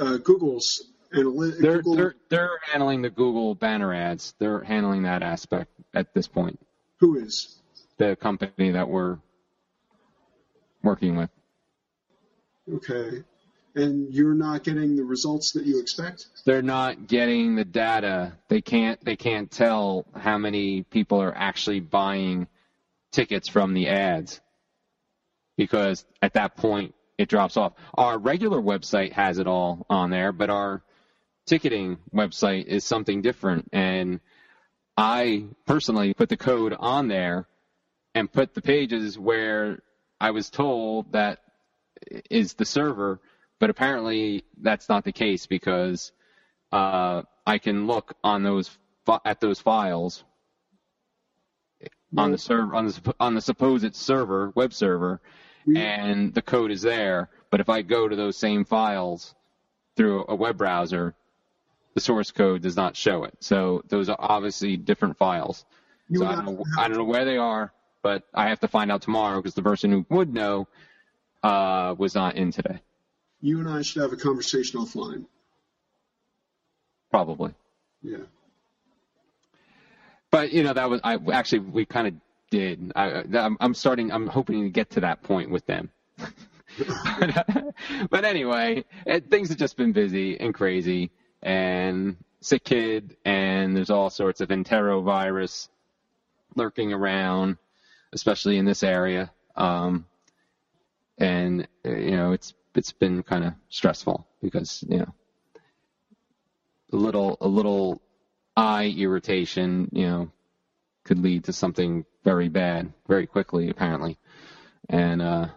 uh, 0.00 0.18
Google's 0.18 0.82
analytics? 1.14 1.60
They're, 1.60 1.76
Google, 1.76 1.96
they're, 1.96 2.14
they're 2.28 2.58
handling 2.70 3.02
the 3.02 3.10
Google 3.10 3.54
banner 3.54 3.92
ads. 3.92 4.34
They're 4.38 4.62
handling 4.62 5.02
that 5.02 5.22
aspect 5.22 5.70
at 5.94 6.14
this 6.14 6.28
point. 6.28 6.58
who 6.98 7.18
is? 7.18 7.58
the 7.98 8.16
company 8.16 8.70
that 8.72 8.88
we're 8.88 9.18
working 10.82 11.14
with. 11.14 11.30
Okay. 12.72 13.22
And 13.74 14.12
you're 14.12 14.34
not 14.34 14.64
getting 14.64 14.96
the 14.96 15.04
results 15.04 15.52
that 15.52 15.64
you 15.64 15.80
expect? 15.80 16.26
They're 16.44 16.62
not 16.62 17.06
getting 17.06 17.56
the 17.56 17.64
data. 17.64 18.32
They 18.48 18.60
can't 18.60 19.02
they 19.04 19.16
can't 19.16 19.50
tell 19.50 20.06
how 20.14 20.38
many 20.38 20.82
people 20.82 21.22
are 21.22 21.34
actually 21.34 21.80
buying 21.80 22.48
tickets 23.12 23.48
from 23.48 23.74
the 23.74 23.88
ads. 23.88 24.40
Because 25.56 26.04
at 26.20 26.34
that 26.34 26.56
point 26.56 26.94
it 27.18 27.28
drops 27.28 27.56
off. 27.56 27.72
Our 27.94 28.18
regular 28.18 28.60
website 28.60 29.12
has 29.12 29.38
it 29.38 29.46
all 29.46 29.86
on 29.88 30.10
there, 30.10 30.32
but 30.32 30.50
our 30.50 30.82
ticketing 31.46 31.98
website 32.14 32.66
is 32.66 32.84
something 32.84 33.22
different 33.22 33.68
and 33.72 34.20
I 34.96 35.44
personally 35.66 36.14
put 36.14 36.28
the 36.28 36.36
code 36.36 36.74
on 36.78 37.08
there 37.08 37.46
and 38.14 38.30
put 38.30 38.54
the 38.54 38.60
pages 38.60 39.18
where 39.18 39.82
I 40.20 40.30
was 40.32 40.50
told 40.50 41.12
that 41.12 41.40
is 42.30 42.54
the 42.54 42.64
server, 42.64 43.20
but 43.62 43.70
apparently 43.70 44.44
that's 44.60 44.88
not 44.88 45.04
the 45.04 45.12
case 45.12 45.46
because 45.46 46.10
uh, 46.72 47.22
I 47.46 47.58
can 47.58 47.86
look 47.86 48.12
on 48.24 48.42
those 48.42 48.76
at 49.24 49.40
those 49.40 49.60
files 49.60 50.24
on 52.18 52.32
the 52.32 52.38
server 52.38 52.74
on 52.74 52.86
the 52.86 53.14
on 53.20 53.36
the 53.36 53.40
supposed 53.40 53.94
server 53.94 54.50
web 54.56 54.72
server, 54.72 55.20
and 55.76 56.34
the 56.34 56.42
code 56.42 56.72
is 56.72 56.82
there. 56.82 57.30
But 57.50 57.60
if 57.60 57.68
I 57.68 57.82
go 57.82 58.08
to 58.08 58.16
those 58.16 58.36
same 58.36 58.64
files 58.64 59.32
through 59.96 60.24
a 60.28 60.34
web 60.34 60.58
browser, 60.58 61.14
the 61.94 62.00
source 62.00 62.32
code 62.32 62.62
does 62.62 62.76
not 62.76 62.96
show 62.96 63.22
it. 63.22 63.36
So 63.38 63.84
those 63.86 64.08
are 64.08 64.16
obviously 64.18 64.76
different 64.76 65.18
files. 65.18 65.64
You 66.08 66.18
So 66.18 66.26
I 66.26 66.34
don't 66.34 66.46
know 66.46 66.64
I 66.76 66.88
don't 66.88 66.98
know 66.98 67.04
where 67.04 67.24
they 67.24 67.36
are, 67.36 67.72
but 68.02 68.24
I 68.34 68.48
have 68.48 68.58
to 68.58 68.68
find 68.68 68.90
out 68.90 69.02
tomorrow 69.02 69.36
because 69.36 69.54
the 69.54 69.62
person 69.62 69.92
who 69.92 70.04
would 70.08 70.34
know 70.34 70.66
uh, 71.44 71.94
was 71.96 72.16
not 72.16 72.34
in 72.34 72.50
today. 72.50 72.80
You 73.42 73.58
and 73.58 73.68
I 73.68 73.82
should 73.82 74.02
have 74.02 74.12
a 74.12 74.16
conversation 74.16 74.80
offline. 74.80 75.26
Probably. 77.10 77.52
Yeah. 78.00 78.18
But 80.30 80.52
you 80.52 80.62
know 80.62 80.72
that 80.72 80.88
was 80.88 81.00
I 81.04 81.18
actually 81.32 81.58
we 81.58 81.84
kind 81.84 82.06
of 82.06 82.14
did. 82.50 82.92
I, 82.96 83.24
I'm, 83.34 83.56
I'm 83.60 83.74
starting. 83.74 84.10
I'm 84.10 84.26
hoping 84.26 84.62
to 84.62 84.70
get 84.70 84.90
to 84.90 85.00
that 85.00 85.22
point 85.22 85.50
with 85.50 85.66
them. 85.66 85.90
but 88.10 88.24
anyway, 88.24 88.84
it, 89.04 89.28
things 89.28 89.50
have 89.50 89.58
just 89.58 89.76
been 89.76 89.92
busy 89.92 90.40
and 90.40 90.54
crazy, 90.54 91.10
and 91.42 92.16
sick 92.40 92.64
kid, 92.64 93.16
and 93.24 93.76
there's 93.76 93.90
all 93.90 94.08
sorts 94.08 94.40
of 94.40 94.48
enterovirus 94.48 95.68
lurking 96.54 96.92
around, 96.92 97.58
especially 98.12 98.56
in 98.56 98.64
this 98.64 98.82
area. 98.82 99.30
Um, 99.56 100.06
and 101.18 101.66
you 101.84 102.16
know, 102.16 102.32
it's 102.32 102.54
it's 102.74 102.92
been 102.92 103.22
kind 103.22 103.44
of 103.44 103.54
stressful 103.68 104.26
because 104.40 104.84
you 104.88 104.98
know, 104.98 105.14
a 106.92 106.96
little 106.96 107.36
a 107.40 107.48
little 107.48 108.00
eye 108.56 108.94
irritation, 108.96 109.88
you 109.92 110.06
know, 110.06 110.32
could 111.04 111.18
lead 111.18 111.44
to 111.44 111.52
something 111.52 112.04
very 112.24 112.48
bad 112.48 112.92
very 113.08 113.26
quickly, 113.26 113.68
apparently. 113.68 114.18
And 114.88 115.22
uh, 115.22 115.48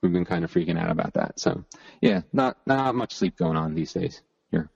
we've 0.00 0.12
been 0.12 0.24
kind 0.24 0.44
of 0.44 0.52
freaking 0.52 0.78
out 0.78 0.90
about 0.90 1.14
that. 1.14 1.38
So 1.38 1.64
yeah, 2.00 2.22
not 2.32 2.56
not 2.66 2.94
much 2.94 3.14
sleep 3.14 3.36
going 3.36 3.56
on 3.56 3.74
these 3.74 3.92
days 3.92 4.20
here. 4.50 4.70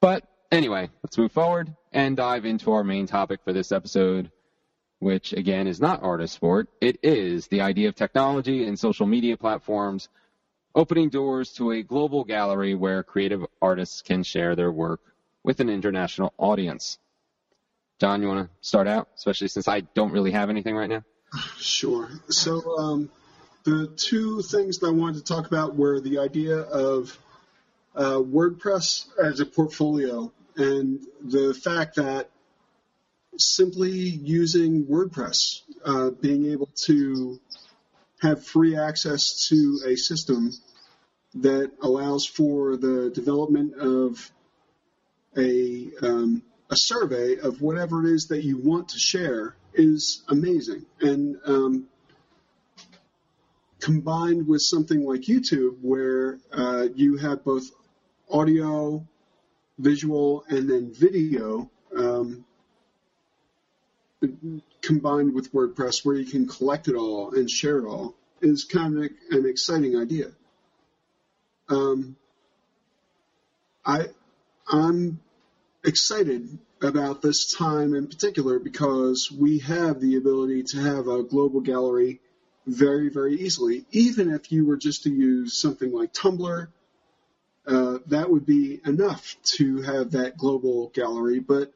But 0.00 0.26
anyway, 0.50 0.90
let's 1.02 1.18
move 1.18 1.32
forward 1.32 1.74
and 1.92 2.16
dive 2.16 2.44
into 2.44 2.72
our 2.72 2.84
main 2.84 3.06
topic 3.06 3.40
for 3.44 3.52
this 3.52 3.72
episode, 3.72 4.30
which 4.98 5.32
again 5.32 5.66
is 5.66 5.80
not 5.80 6.02
artist 6.02 6.34
sport. 6.34 6.68
It 6.80 6.98
is 7.02 7.48
the 7.48 7.60
idea 7.60 7.88
of 7.88 7.94
technology 7.94 8.66
and 8.66 8.78
social 8.78 9.06
media 9.06 9.36
platforms 9.36 10.08
opening 10.74 11.08
doors 11.08 11.52
to 11.54 11.72
a 11.72 11.82
global 11.82 12.24
gallery 12.24 12.74
where 12.74 13.02
creative 13.02 13.44
artists 13.60 14.02
can 14.02 14.22
share 14.22 14.56
their 14.56 14.72
work 14.72 15.00
with 15.42 15.60
an 15.60 15.68
international 15.68 16.32
audience. 16.38 16.98
John, 18.00 18.22
you 18.22 18.28
want 18.28 18.48
to 18.48 18.50
start 18.66 18.88
out, 18.88 19.08
especially 19.16 19.48
since 19.48 19.68
I 19.68 19.80
don't 19.80 20.12
really 20.12 20.32
have 20.32 20.50
anything 20.50 20.74
right 20.74 20.88
now? 20.88 21.04
Sure. 21.58 22.10
So, 22.28 22.76
um, 22.78 23.10
the 23.64 23.86
two 23.96 24.42
things 24.42 24.78
that 24.78 24.88
I 24.88 24.90
wanted 24.90 25.24
to 25.24 25.32
talk 25.32 25.46
about 25.46 25.76
were 25.76 26.00
the 26.00 26.18
idea 26.18 26.58
of 26.58 27.16
uh, 27.94 28.16
WordPress 28.16 29.06
as 29.22 29.40
a 29.40 29.46
portfolio 29.46 30.32
and 30.56 31.00
the 31.22 31.54
fact 31.54 31.96
that 31.96 32.30
simply 33.38 33.90
using 33.90 34.84
WordPress, 34.86 35.62
uh, 35.84 36.10
being 36.10 36.46
able 36.46 36.68
to 36.84 37.40
have 38.22 38.44
free 38.44 38.76
access 38.76 39.48
to 39.48 39.80
a 39.84 39.96
system 39.96 40.52
that 41.34 41.72
allows 41.82 42.24
for 42.24 42.76
the 42.76 43.10
development 43.10 43.74
of 43.74 44.30
a 45.36 45.90
um, 46.02 46.42
a 46.70 46.76
survey 46.76 47.36
of 47.36 47.60
whatever 47.60 48.06
it 48.06 48.14
is 48.14 48.28
that 48.28 48.44
you 48.44 48.56
want 48.56 48.90
to 48.90 48.98
share 48.98 49.56
is 49.74 50.22
amazing. 50.28 50.86
And 51.00 51.36
um, 51.44 51.86
combined 53.80 54.46
with 54.46 54.62
something 54.62 55.04
like 55.04 55.22
YouTube, 55.22 55.78
where 55.82 56.38
uh, 56.52 56.88
you 56.94 57.16
have 57.16 57.44
both 57.44 57.64
audio, 58.30 59.04
visual, 59.78 60.44
and 60.48 60.70
then 60.70 60.92
video, 60.94 61.68
um, 61.96 62.44
combined 64.80 65.34
with 65.34 65.52
WordPress, 65.52 66.04
where 66.04 66.16
you 66.16 66.24
can 66.24 66.46
collect 66.46 66.88
it 66.88 66.94
all 66.94 67.34
and 67.34 67.50
share 67.50 67.78
it 67.78 67.86
all, 67.86 68.14
is 68.40 68.64
kind 68.64 68.98
of 68.98 69.10
an 69.30 69.46
exciting 69.46 69.96
idea. 69.96 70.32
Um, 71.68 72.16
I 73.84 74.06
I'm 74.68 75.20
excited 75.84 76.58
about 76.80 77.22
this 77.22 77.52
time 77.52 77.94
in 77.94 78.06
particular 78.08 78.58
because 78.58 79.30
we 79.30 79.60
have 79.60 80.00
the 80.00 80.16
ability 80.16 80.64
to 80.64 80.78
have 80.78 81.06
a 81.08 81.22
global 81.22 81.60
gallery 81.60 82.20
very, 82.66 83.08
very 83.08 83.34
easily. 83.34 83.84
Even 83.90 84.30
if 84.30 84.52
you 84.52 84.66
were 84.66 84.76
just 84.76 85.04
to 85.04 85.10
use 85.10 85.60
something 85.60 85.92
like 85.92 86.12
Tumblr, 86.12 86.68
uh, 87.66 87.98
that 88.06 88.30
would 88.30 88.46
be 88.46 88.80
enough 88.84 89.36
to 89.42 89.82
have 89.82 90.12
that 90.12 90.36
global 90.36 90.88
gallery. 90.88 91.40
But 91.40 91.72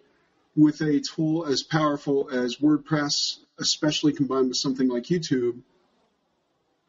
with 0.57 0.81
a 0.81 1.01
tool 1.01 1.47
as 1.47 1.63
powerful 1.63 2.31
as 2.31 2.57
WordPress, 2.57 3.39
especially 3.59 4.13
combined 4.13 4.49
with 4.49 4.57
something 4.57 4.89
like 4.89 5.05
YouTube, 5.05 5.61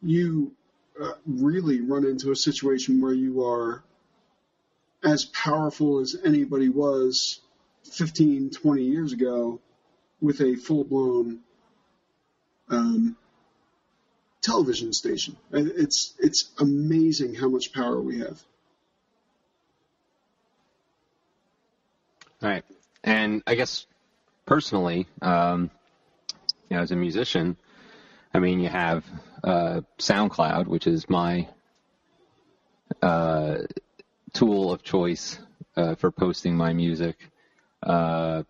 you 0.02 0.52
uh, 1.00 1.12
really 1.26 1.80
run 1.80 2.04
into 2.04 2.32
a 2.32 2.36
situation 2.36 3.00
where 3.00 3.12
you 3.12 3.44
are 3.44 3.82
as 5.04 5.26
powerful 5.26 6.00
as 6.00 6.16
anybody 6.24 6.68
was 6.68 7.40
15, 7.92 8.50
20 8.50 8.82
years 8.82 9.12
ago 9.12 9.60
with 10.20 10.40
a 10.40 10.56
full 10.56 10.84
blown 10.84 11.40
um, 12.68 13.16
television 14.40 14.92
station. 14.92 15.36
It's 15.52 16.14
it's 16.18 16.50
amazing 16.58 17.34
how 17.34 17.48
much 17.48 17.72
power 17.72 18.00
we 18.00 18.18
have. 18.18 18.42
All 22.42 22.48
right, 22.48 22.64
and 23.08 23.42
I 23.46 23.54
guess 23.54 23.86
personally, 24.44 25.06
um, 25.22 25.70
you 26.68 26.76
know, 26.76 26.82
as 26.82 26.90
a 26.90 26.96
musician, 26.96 27.56
I 28.34 28.38
mean, 28.38 28.60
you 28.60 28.68
have 28.68 29.02
uh, 29.42 29.80
SoundCloud, 29.98 30.66
which 30.66 30.86
is 30.86 31.08
my 31.08 31.48
uh, 33.00 33.60
tool 34.34 34.70
of 34.70 34.82
choice 34.82 35.38
uh, 35.74 35.94
for 35.94 36.10
posting 36.10 36.54
my 36.54 36.74
music. 36.74 37.16
Uh, 37.82 38.42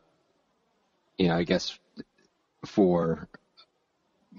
you 1.18 1.28
know, 1.28 1.36
I 1.36 1.44
guess 1.44 1.78
for 2.66 3.28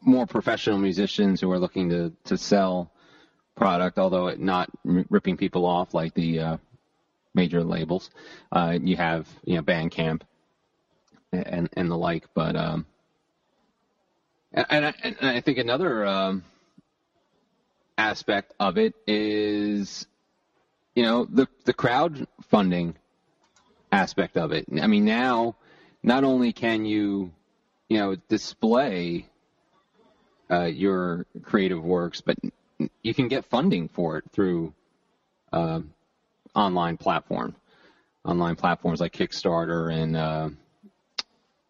more 0.02 0.28
professional 0.28 0.80
musicians 0.80 1.40
who 1.40 1.50
are 1.50 1.60
looking 1.60 1.92
to, 1.92 2.12
to 2.26 2.38
sell 2.38 2.92
product, 3.56 3.98
although 3.98 4.28
it 4.28 4.42
not 4.42 4.70
ripping 4.84 5.38
people 5.38 5.66
off 5.66 5.94
like 5.94 6.14
the 6.14 6.40
uh, 6.40 6.58
major 7.40 7.64
labels. 7.64 8.10
Uh, 8.52 8.78
you 8.82 8.98
have 8.98 9.28
you 9.46 9.56
know 9.56 9.64
Bandcamp 9.64 10.22
and 11.32 11.70
and 11.74 11.90
the 11.90 11.98
like, 11.98 12.26
but 12.34 12.56
um, 12.56 12.86
and, 14.52 14.86
I, 14.86 14.94
and 15.04 15.16
I 15.22 15.42
think 15.42 15.58
another 15.58 16.06
um, 16.06 16.44
aspect 17.98 18.54
of 18.60 18.78
it 18.78 18.94
is 19.08 20.06
you 20.96 21.04
know 21.04 21.26
the 21.26 21.48
the 21.64 21.74
crowdfunding 21.74 22.96
aspect 23.92 24.38
of 24.38 24.52
it. 24.52 24.66
I 24.82 24.88
mean 24.88 25.06
now 25.06 25.56
not 26.04 26.24
only 26.24 26.52
can 26.52 26.86
you 26.86 27.32
you 27.88 27.98
know 28.00 28.16
display 28.28 29.28
uh, 30.52 30.66
your 30.66 31.26
creative 31.44 31.84
works, 31.84 32.20
but 32.22 32.36
you 33.02 33.14
can 33.14 33.30
get 33.30 33.46
funding 33.46 33.88
for 33.88 34.18
it 34.18 34.26
through 34.34 34.74
uh, 35.54 35.82
online 36.56 36.98
platform, 36.98 37.56
online 38.26 38.56
platforms 38.56 39.00
like 39.00 39.14
Kickstarter 39.14 39.94
and 39.94 40.16
uh, 40.16 40.50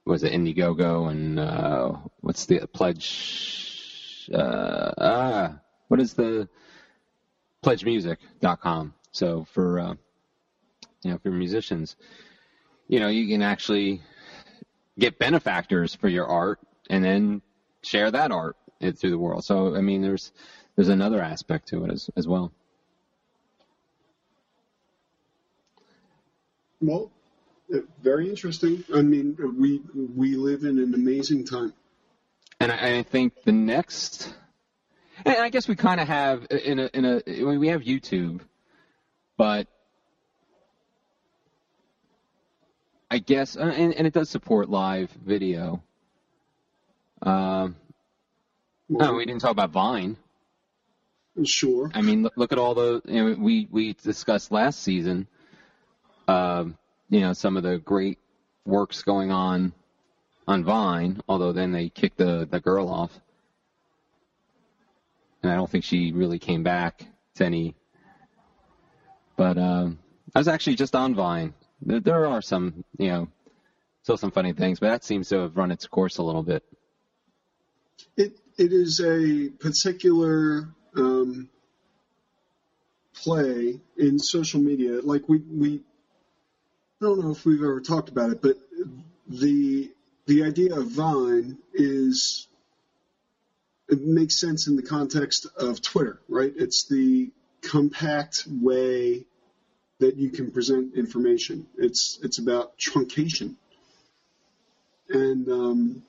was 0.06 0.24
it 0.24 0.34
Indiegogo 0.34 1.10
and 1.10 1.40
uh, 1.40 1.94
what's 2.22 2.46
the 2.46 2.68
pledge? 2.68 4.28
Uh, 4.34 4.92
ah, 4.98 5.60
what 5.88 6.00
is 6.00 6.14
the 6.14 6.50
pledgemusic.com? 7.64 8.94
So 9.12 9.46
for 9.54 9.80
uh, 9.80 9.94
you 11.04 11.12
know 11.12 11.18
for 11.20 11.30
musicians, 11.30 11.96
you 12.88 13.00
know 13.00 13.08
you 13.08 13.28
can 13.28 13.42
actually 13.42 14.02
get 14.98 15.20
benefactors 15.20 15.96
for 15.96 16.10
your 16.10 16.28
art 16.28 16.60
and 16.90 17.04
then 17.04 17.42
share 17.82 18.12
that 18.12 18.32
art 18.32 18.58
through 18.80 19.10
the 19.10 19.18
world. 19.18 19.44
So 19.44 19.76
I 19.76 19.82
mean, 19.82 20.02
there's 20.02 20.32
there's 20.76 20.90
another 20.90 21.22
aspect 21.22 21.70
to 21.70 21.86
it 21.86 21.92
as 21.92 22.10
as 22.16 22.28
well. 22.28 22.52
Well, 26.82 27.12
uh, 27.74 27.80
very 28.02 28.30
interesting. 28.30 28.84
I 28.94 29.02
mean, 29.02 29.38
we 29.58 29.82
we 30.16 30.36
live 30.36 30.64
in 30.64 30.80
an 30.80 30.94
amazing 30.94 31.46
time. 31.46 31.74
And 32.60 32.72
I, 32.72 33.00
I 33.00 33.04
think 33.04 33.44
the 33.44 33.52
next, 33.52 34.34
and 35.26 35.38
I 35.38 35.50
guess 35.50 35.68
we 35.68 35.76
kind 35.76 36.00
of 36.00 36.08
have 36.08 36.48
in 36.50 36.80
a 36.80 36.90
in 36.94 37.06
a 37.06 37.22
we 37.58 37.68
have 37.70 37.82
YouTube, 37.82 38.42
but 39.38 39.68
I 43.12 43.20
guess 43.20 43.58
uh, 43.58 43.62
and, 43.62 43.94
and 43.94 44.08
it 44.08 44.14
does 44.14 44.30
support 44.30 44.70
live 44.70 45.12
video. 45.12 45.84
Um, 47.22 47.76
no, 48.88 49.14
we 49.14 49.26
didn't 49.26 49.42
talk 49.42 49.52
about 49.52 49.72
Vine. 49.72 50.18
Sure. 51.46 51.92
I 51.94 52.02
mean, 52.02 52.24
look, 52.24 52.34
look 52.36 52.52
at 52.52 52.58
all 52.58 52.76
the 52.76 53.02
you 53.06 53.24
know, 53.24 53.36
we 53.40 53.68
we 53.70 53.94
discussed 53.94 54.52
last 54.52 54.82
season. 54.82 55.28
Um, 56.30 56.78
you 57.10 57.22
know, 57.22 57.34
some 57.34 57.58
of 57.58 57.64
the 57.64 57.80
great 57.80 58.20
works 58.64 59.02
going 59.02 59.32
on 59.32 59.74
on 60.48 60.64
Vine, 60.64 61.22
although 61.28 61.54
then 61.54 61.72
they 61.72 61.90
kicked 61.90 62.18
the 62.18 62.48
the 62.50 62.60
girl 62.60 62.88
off, 62.88 63.20
and 65.42 65.52
I 65.52 65.56
don't 65.56 65.68
think 65.68 65.84
she 65.84 66.12
really 66.12 66.38
came 66.38 66.62
back 66.62 67.04
to 67.36 67.46
any. 67.46 67.74
But 69.38 69.58
um, 69.58 69.98
I 70.36 70.40
was 70.40 70.48
actually 70.48 70.76
just 70.76 70.96
on 70.96 71.16
Vine. 71.16 71.56
There, 71.82 72.00
there 72.00 72.26
are 72.28 72.44
some, 72.44 72.84
you 73.00 73.08
know, 73.08 73.28
still 74.04 74.18
some 74.18 74.32
funny 74.32 74.54
things, 74.54 74.80
but 74.80 74.90
that 74.90 75.04
seems 75.04 75.30
to 75.30 75.40
have 75.40 75.58
run 75.58 75.72
its 75.72 75.88
course 75.88 76.20
a 76.20 76.24
little 76.24 76.44
bit. 76.44 76.64
It 78.18 78.40
it 78.56 78.72
is 78.72 79.02
a 79.02 79.50
particular 79.50 80.76
um, 80.96 81.50
play 83.16 83.80
in 83.98 84.20
social 84.20 84.60
media. 84.60 85.02
Like 85.02 85.28
we 85.28 85.40
we 85.40 85.82
I 87.02 87.06
don't 87.06 87.22
know 87.22 87.32
if 87.32 87.46
we've 87.46 87.64
ever 87.64 87.80
talked 87.80 88.10
about 88.10 88.30
it, 88.30 88.42
but 88.42 88.58
the 89.26 89.90
the 90.26 90.44
idea 90.44 90.76
of 90.76 90.88
Vine 90.88 91.58
is 91.74 92.48
it 93.88 94.02
makes 94.02 94.36
sense 94.36 94.68
in 94.68 94.76
the 94.76 94.84
context 94.84 95.48
of 95.58 95.82
Twitter, 95.82 96.20
right? 96.28 96.52
It's 96.54 96.88
the 96.90 97.32
compact 97.62 98.46
way 98.50 99.26
that 100.00 100.18
you 100.18 100.30
can 100.30 100.52
present 100.52 100.96
information. 100.96 101.68
It's 101.78 102.20
it's 102.22 102.38
about 102.38 102.78
truncation, 102.78 103.56
and 105.08 105.48
um, 105.48 106.04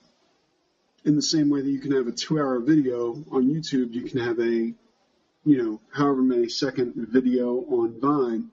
in 1.04 1.14
the 1.14 1.23
same 1.23 1.50
way 1.50 1.62
that 1.62 1.70
you 1.70 1.78
can 1.78 1.92
have 1.92 2.09
a 2.09 2.12
two-hour 2.12 2.59
video 2.59 3.12
on 3.30 3.49
YouTube, 3.49 3.92
you 3.92 4.02
can 4.02 4.18
have 4.18 4.40
a 4.40 4.75
you 5.44 5.62
know 5.62 5.80
however 5.92 6.23
many 6.23 6.49
second 6.49 6.94
video 6.97 7.59
on 7.70 8.00
Vine. 8.00 8.50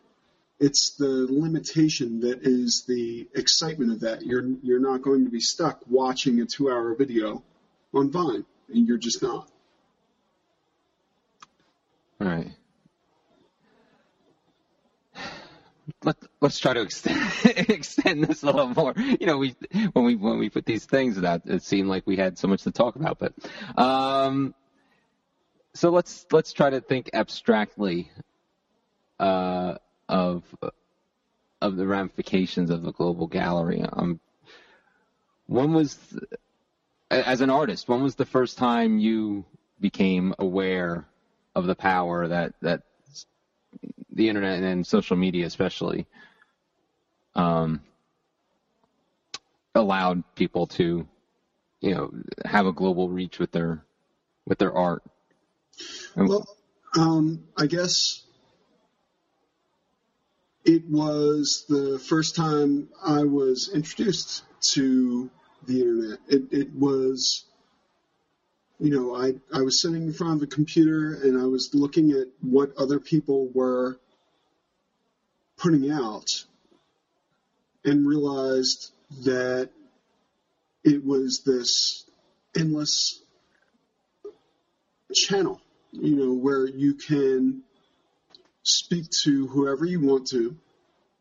It's 0.59 0.95
the 0.95 1.27
limitation 1.29 2.21
that 2.21 2.39
is 2.41 2.85
the 2.87 3.27
excitement 3.35 3.91
of 3.91 3.99
that. 4.01 4.25
You're 4.25 4.43
you're 4.63 4.79
not 4.79 5.03
going 5.03 5.25
to 5.25 5.31
be 5.31 5.39
stuck 5.39 5.81
watching 5.87 6.41
a 6.41 6.45
two-hour 6.45 6.95
video 6.95 7.43
on 7.93 8.11
Vine, 8.11 8.43
and 8.73 8.87
you're 8.87 8.97
just 8.97 9.21
not. 9.21 9.49
All 12.19 12.27
right. 12.27 12.51
Let, 16.03 16.17
let's 16.41 16.59
try 16.59 16.73
to 16.73 16.81
extend, 16.81 17.31
extend 17.69 18.23
this 18.23 18.43
a 18.43 18.47
little 18.47 18.67
more. 18.67 18.93
You 18.97 19.25
know, 19.25 19.37
we 19.37 19.55
when 19.93 20.05
we 20.05 20.15
when 20.15 20.39
we 20.39 20.49
put 20.49 20.65
these 20.65 20.85
things 20.85 21.21
out, 21.23 21.43
it 21.45 21.63
seemed 21.63 21.87
like 21.87 22.05
we 22.05 22.17
had 22.17 22.37
so 22.37 22.47
much 22.47 22.63
to 22.63 22.71
talk 22.71 22.95
about. 22.95 23.19
But 23.19 23.33
um, 23.77 24.53
so 25.73 25.91
let's 25.91 26.25
let's 26.31 26.51
try 26.51 26.71
to 26.71 26.81
think 26.81 27.11
abstractly 27.13 28.11
uh, 29.19 29.75
of 30.09 30.43
of 31.61 31.75
the 31.75 31.87
ramifications 31.87 32.69
of 32.69 32.83
the 32.83 32.91
global 32.91 33.27
gallery. 33.27 33.81
Um, 33.81 34.19
when 35.47 35.73
was, 35.73 35.97
as 37.09 37.41
an 37.41 37.49
artist, 37.49 37.87
when 37.89 38.03
was 38.03 38.15
the 38.15 38.25
first 38.25 38.57
time 38.57 38.99
you 38.99 39.45
became 39.79 40.35
aware 40.37 41.07
of 41.55 41.65
the 41.65 41.75
power 41.75 42.27
that 42.27 42.53
that 42.61 42.83
the 44.11 44.29
internet 44.29 44.61
and 44.61 44.85
social 44.85 45.15
media 45.15 45.45
especially 45.45 46.05
um, 47.35 47.81
allowed 49.75 50.23
people 50.35 50.67
to 50.67 51.07
you 51.81 51.93
know 51.93 52.11
have 52.45 52.65
a 52.65 52.71
global 52.71 53.09
reach 53.09 53.39
with 53.39 53.51
their 53.51 53.83
with 54.45 54.57
their 54.57 54.73
art 54.73 55.03
well 56.15 56.47
um, 56.95 57.43
i 57.57 57.67
guess 57.67 58.23
it 60.67 60.85
was 60.89 61.65
the 61.69 61.97
first 61.97 62.35
time 62.35 62.89
i 63.03 63.23
was 63.23 63.71
introduced 63.73 64.43
to 64.59 65.29
the 65.65 65.81
internet. 65.81 66.19
It, 66.27 66.43
it 66.51 66.73
was 66.73 67.45
you 68.79 68.91
know 68.91 69.15
I, 69.15 69.33
I 69.51 69.61
was 69.61 69.81
sitting 69.81 70.03
in 70.03 70.13
front 70.13 70.37
of 70.37 70.43
a 70.43 70.47
computer 70.47 71.19
and 71.23 71.39
i 71.41 71.45
was 71.45 71.73
looking 71.73 72.11
at 72.11 72.27
what 72.41 72.75
other 72.77 72.99
people 72.99 73.49
were 73.53 73.99
putting 75.57 75.89
out 75.89 76.45
and 77.83 78.05
realized 78.05 78.91
that 79.23 79.69
it 80.83 81.03
was 81.03 81.41
this 81.45 82.05
endless 82.55 83.21
channel, 85.13 85.61
you 85.91 86.15
know, 86.15 86.33
where 86.33 86.67
you 86.67 86.93
can 86.93 87.63
speak 88.67 89.09
to 89.23 89.47
whoever 89.47 89.85
you 89.85 90.01
want 90.01 90.27
to 90.27 90.55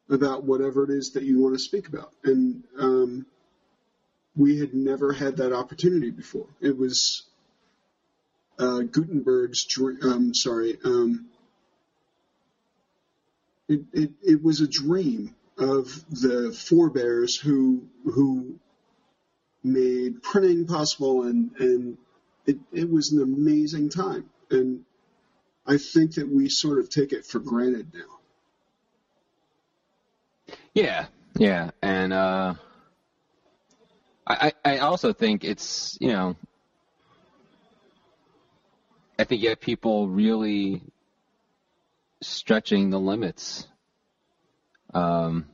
about 0.09 0.45
whatever 0.45 0.85
it 0.85 0.91
is 0.91 1.13
that 1.13 1.25
you 1.25 1.41
want 1.41 1.54
to 1.54 1.59
speak 1.59 1.89
about. 1.89 2.13
And 2.25 2.63
um, 2.78 3.26
we 4.37 4.59
had 4.59 4.75
never 4.75 5.13
had 5.13 5.37
that 5.39 5.52
opportunity 5.52 6.11
before. 6.11 6.47
It 6.61 6.76
was 6.76 7.23
uh, 8.59 8.80
Gutenberg's, 8.80 9.67
um, 10.02 10.35
sorry, 10.35 10.78
um, 10.85 11.26
it, 13.69 13.80
it, 13.93 14.11
it 14.23 14.43
was 14.43 14.61
a 14.61 14.69
dream 14.69 15.35
of 15.59 16.04
the 16.11 16.52
forebears 16.52 17.37
who 17.37 17.82
who 18.04 18.59
made 19.65 20.23
printing 20.23 20.67
possible 20.67 21.23
and 21.25 21.50
and 21.59 21.99
it, 22.45 22.59
it 22.73 22.91
was 22.91 23.13
an 23.13 23.23
amazing 23.23 23.89
time 23.89 24.28
and 24.50 24.85
I 25.67 25.79
think 25.79 26.15
that 26.15 26.29
we 26.29 26.49
sort 26.49 26.79
of 26.79 26.89
take 26.89 27.13
it 27.13 27.25
for 27.26 27.41
granted 27.41 27.93
now. 27.95 28.00
Yeah, 30.75 31.07
yeah, 31.37 31.71
and 31.83 32.13
uh, 32.13 32.55
I 34.26 34.52
I 34.65 34.79
also 34.79 35.13
think 35.13 35.45
it's 35.45 35.99
you 36.00 36.09
know 36.09 36.37
I 39.19 39.25
think 39.25 39.43
you 39.43 39.49
have 39.49 39.61
people 39.61 40.09
really 40.09 40.83
stretching 42.21 42.91
the 42.91 43.00
limits. 43.00 43.67
Um, 44.93 45.47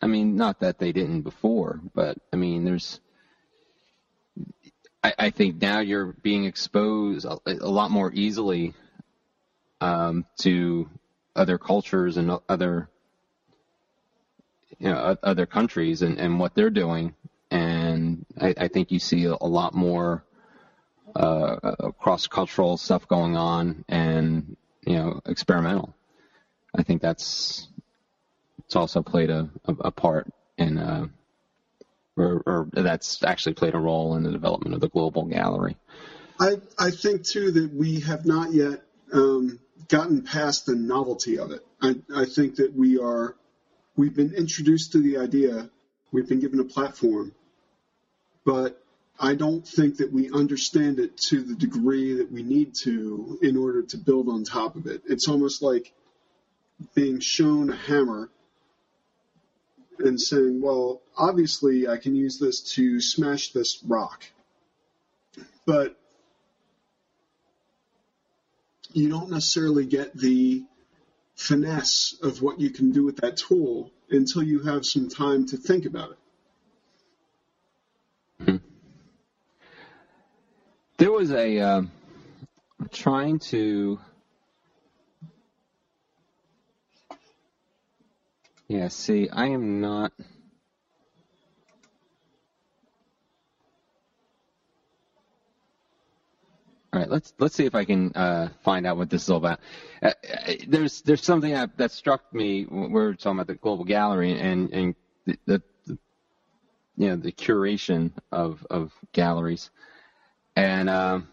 I 0.00 0.06
mean, 0.06 0.36
not 0.36 0.60
that 0.60 0.78
they 0.78 0.92
didn't 0.92 1.22
before, 1.22 1.80
but 1.94 2.18
I 2.32 2.36
mean, 2.36 2.64
there's. 2.64 3.00
I, 5.02 5.14
I 5.18 5.30
think 5.30 5.60
now 5.60 5.80
you're 5.80 6.14
being 6.22 6.44
exposed 6.44 7.24
a, 7.24 7.38
a 7.46 7.70
lot 7.70 7.90
more 7.90 8.12
easily 8.12 8.74
um, 9.80 10.26
to 10.38 10.88
other 11.36 11.58
cultures 11.58 12.16
and 12.16 12.38
other, 12.48 12.88
you 14.78 14.88
know, 14.88 15.16
other 15.22 15.46
countries 15.46 16.02
and, 16.02 16.18
and 16.18 16.40
what 16.40 16.54
they're 16.54 16.70
doing, 16.70 17.14
and 17.50 18.26
I, 18.40 18.54
I 18.56 18.68
think 18.68 18.90
you 18.90 18.98
see 18.98 19.24
a, 19.24 19.34
lot 19.36 19.74
more 19.74 20.24
uh, 21.16 21.90
cross 21.98 22.26
cultural 22.26 22.76
stuff 22.76 23.08
going 23.08 23.36
on 23.36 23.84
and 23.88 24.56
you 24.84 24.94
know 24.94 25.20
experimental. 25.26 25.94
I 26.74 26.82
think 26.82 27.00
that's 27.00 27.68
it's 28.64 28.76
also 28.76 29.02
played 29.02 29.30
a, 29.30 29.48
a, 29.64 29.72
a 29.86 29.90
part 29.90 30.30
in, 30.58 30.76
uh, 30.76 31.06
or, 32.16 32.42
or, 32.44 32.68
that's 32.72 33.22
actually 33.22 33.54
played 33.54 33.74
a 33.74 33.78
role 33.78 34.16
in 34.16 34.22
the 34.22 34.30
development 34.30 34.74
of 34.74 34.80
the 34.80 34.88
global 34.88 35.24
gallery. 35.24 35.76
I 36.38 36.56
I 36.78 36.90
think 36.90 37.24
too 37.24 37.50
that 37.52 37.72
we 37.72 38.00
have 38.00 38.26
not 38.26 38.52
yet 38.52 38.82
um, 39.12 39.58
gotten 39.88 40.22
past 40.22 40.66
the 40.66 40.74
novelty 40.74 41.38
of 41.38 41.52
it. 41.52 41.64
I 41.80 41.96
I 42.14 42.24
think 42.24 42.56
that 42.56 42.74
we 42.74 42.98
are 42.98 43.36
we've 43.96 44.14
been 44.14 44.34
introduced 44.34 44.92
to 44.92 44.98
the 44.98 45.18
idea, 45.18 45.70
we've 46.12 46.28
been 46.28 46.40
given 46.40 46.60
a 46.60 46.64
platform, 46.64 47.34
but 48.44 48.82
I 49.20 49.34
don't 49.34 49.66
think 49.66 49.96
that 49.96 50.12
we 50.12 50.30
understand 50.30 51.00
it 51.00 51.16
to 51.28 51.42
the 51.42 51.56
degree 51.56 52.14
that 52.14 52.30
we 52.30 52.42
need 52.44 52.74
to 52.76 53.38
in 53.42 53.56
order 53.56 53.82
to 53.82 53.96
build 53.96 54.28
on 54.28 54.44
top 54.44 54.76
of 54.76 54.86
it. 54.86 55.02
It's 55.08 55.26
almost 55.26 55.60
like 55.60 55.92
being 56.94 57.18
shown 57.18 57.70
a 57.70 57.76
hammer 57.76 58.30
and 59.98 60.20
saying, 60.20 60.60
well, 60.60 61.02
obviously 61.16 61.88
I 61.88 61.96
can 61.96 62.14
use 62.14 62.38
this 62.38 62.60
to 62.74 63.00
smash 63.00 63.50
this 63.50 63.82
rock. 63.84 64.24
But 65.66 65.97
you 68.98 69.08
don't 69.08 69.30
necessarily 69.30 69.86
get 69.86 70.16
the 70.16 70.64
finesse 71.34 72.16
of 72.22 72.42
what 72.42 72.60
you 72.60 72.70
can 72.70 72.90
do 72.90 73.04
with 73.04 73.16
that 73.18 73.36
tool 73.36 73.90
until 74.10 74.42
you 74.42 74.60
have 74.60 74.84
some 74.84 75.08
time 75.08 75.46
to 75.46 75.56
think 75.56 75.84
about 75.84 76.10
it. 76.10 76.18
Mm-hmm. 78.42 78.56
There 80.96 81.12
was 81.12 81.30
a 81.30 81.58
uh, 81.60 81.82
trying 82.90 83.38
to 83.38 84.00
Yeah, 88.68 88.88
see, 88.88 89.30
I 89.30 89.46
am 89.46 89.80
not. 89.80 90.12
Let's 97.06 97.32
let's 97.38 97.54
see 97.54 97.66
if 97.66 97.74
I 97.74 97.84
can 97.84 98.12
uh, 98.14 98.48
find 98.62 98.86
out 98.86 98.96
what 98.96 99.10
this 99.10 99.22
is 99.22 99.30
all 99.30 99.38
about. 99.38 99.60
Uh, 100.02 100.08
uh 100.08 100.52
there's 100.66 101.02
there's 101.02 101.22
something 101.22 101.52
that, 101.52 101.76
that 101.78 101.92
struck 101.92 102.32
me. 102.32 102.66
We're 102.66 103.14
talking 103.14 103.38
about 103.38 103.46
the 103.46 103.54
global 103.54 103.84
gallery 103.84 104.38
and 104.38 104.72
and 104.72 104.94
the, 105.26 105.38
the, 105.46 105.62
the 105.86 105.98
you 106.96 107.08
know 107.08 107.16
the 107.16 107.32
curation 107.32 108.12
of 108.32 108.66
of 108.70 108.92
galleries, 109.12 109.70
and 110.56 110.88
um, 110.88 111.28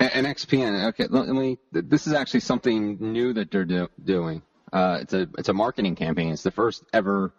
and 0.00 0.26
XPN, 0.26 0.88
okay, 0.88 1.06
let 1.08 1.28
me. 1.28 1.58
This 1.72 2.06
is 2.06 2.14
actually 2.14 2.40
something 2.40 2.96
new 3.00 3.32
that 3.34 3.50
they're 3.50 3.64
do, 3.64 3.88
doing. 4.02 4.42
Uh, 4.72 4.98
it's 5.02 5.12
a 5.12 5.28
it's 5.38 5.48
a 5.48 5.52
marketing 5.52 5.94
campaign. 5.96 6.32
It's 6.32 6.42
the 6.42 6.50
first 6.50 6.84
ever 6.92 7.32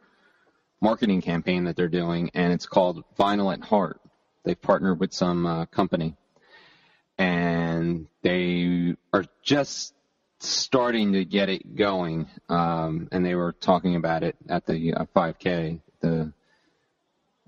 marketing 0.82 1.22
campaign 1.22 1.66
that 1.66 1.76
they're 1.76 1.88
doing, 1.88 2.32
and 2.34 2.52
it's 2.52 2.66
called 2.66 3.04
Vinyl 3.18 3.54
at 3.54 3.62
Heart. 3.62 4.01
They've 4.44 4.62
partnered 4.62 5.00
with 5.00 5.14
some 5.14 5.46
uh, 5.46 5.66
company, 5.68 6.16
and 7.18 8.08
they 8.24 8.96
are 9.14 9.26
just 9.44 9.94
starting 10.40 11.14
to 11.14 11.24
get 11.24 11.50
it 11.50 11.76
going. 11.76 12.28
Um, 12.50 13.08
and 13.12 13.26
they 13.26 13.36
were 13.36 13.54
talking 13.54 13.96
about 13.96 14.24
it 14.24 14.36
at 14.50 14.66
the 14.66 14.94
uh, 14.94 15.06
5K, 15.16 15.80
the 16.00 16.34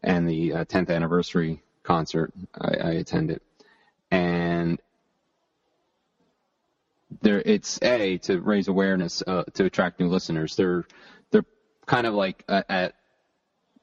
and 0.04 0.28
the 0.28 0.54
uh, 0.54 0.66
10th 0.66 0.90
anniversary 0.90 1.64
concert. 1.82 2.34
I, 2.60 2.76
I 2.76 2.92
attended, 2.92 3.42
and 4.12 4.80
there 7.22 7.42
it's 7.46 7.82
a 7.82 8.18
to 8.20 8.40
raise 8.40 8.68
awareness 8.68 9.24
uh, 9.26 9.44
to 9.54 9.66
attract 9.66 10.00
new 10.00 10.10
listeners. 10.10 10.56
They're 10.56 10.86
they're 11.32 11.46
kind 11.86 12.06
of 12.06 12.14
like 12.14 12.44
uh, 12.48 12.64
at 12.70 12.96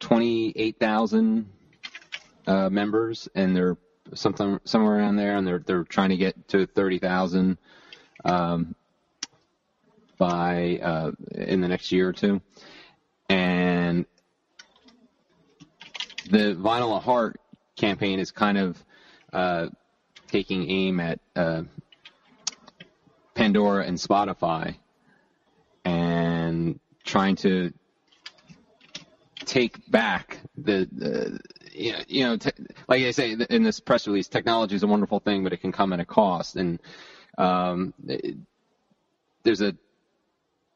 28,000 0.01 1.51
uh, 2.47 2.69
members, 2.71 3.29
and 3.35 3.57
they're 3.57 3.77
something 4.15 4.61
somewhere 4.65 4.99
around 4.99 5.17
there, 5.17 5.37
and 5.37 5.47
they're 5.47 5.59
they're 5.59 5.85
trying 5.85 6.11
to 6.11 6.17
get 6.17 6.49
to 6.49 6.67
30,000 6.67 7.59
um, 8.25 8.75
by 10.19 10.79
uh, 10.83 11.13
in 11.33 11.61
the 11.61 11.69
next 11.69 11.93
year 11.93 12.09
or 12.09 12.13
two, 12.13 12.41
and 13.29 14.07
the 16.31 16.55
Vinyl 16.55 16.97
at 16.97 17.03
Heart 17.03 17.41
campaign 17.77 18.19
is 18.19 18.31
kind 18.31 18.59
of 18.59 18.85
uh, 19.33 19.69
taking 20.29 20.71
aim 20.71 21.01
at 21.01 21.19
uh, 21.35 21.63
Pandora 23.35 23.85
and 23.85 23.97
Spotify 23.99 24.77
and 25.85 26.79
trying 27.05 27.37
to 27.37 27.73
take 29.45 29.91
back 29.91 30.39
the, 30.57 30.89
the 30.93 31.41
you 31.81 31.93
know, 31.93 31.99
you 32.09 32.25
know 32.25 32.37
te- 32.37 32.51
like 32.89 33.03
I 33.03 33.11
say 33.11 33.37
in 33.49 33.63
this 33.63 33.81
press 33.81 34.07
release, 34.07 34.29
technology 34.29 34.75
is 34.75 34.83
a 34.83 34.87
wonderful 34.87 35.21
thing, 35.21 35.43
but 35.45 35.53
it 35.53 35.59
can 35.61 35.73
come 35.73 35.93
at 35.93 36.01
a 36.01 36.05
cost. 36.05 36.57
And 36.57 36.81
um, 37.39 37.95
it, 38.07 38.37
there's 39.43 39.63
a 39.63 39.75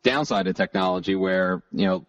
downside 0.02 0.46
of 0.46 0.56
technology 0.56 1.14
where 1.14 1.62
you 1.72 1.86
know 1.86 2.06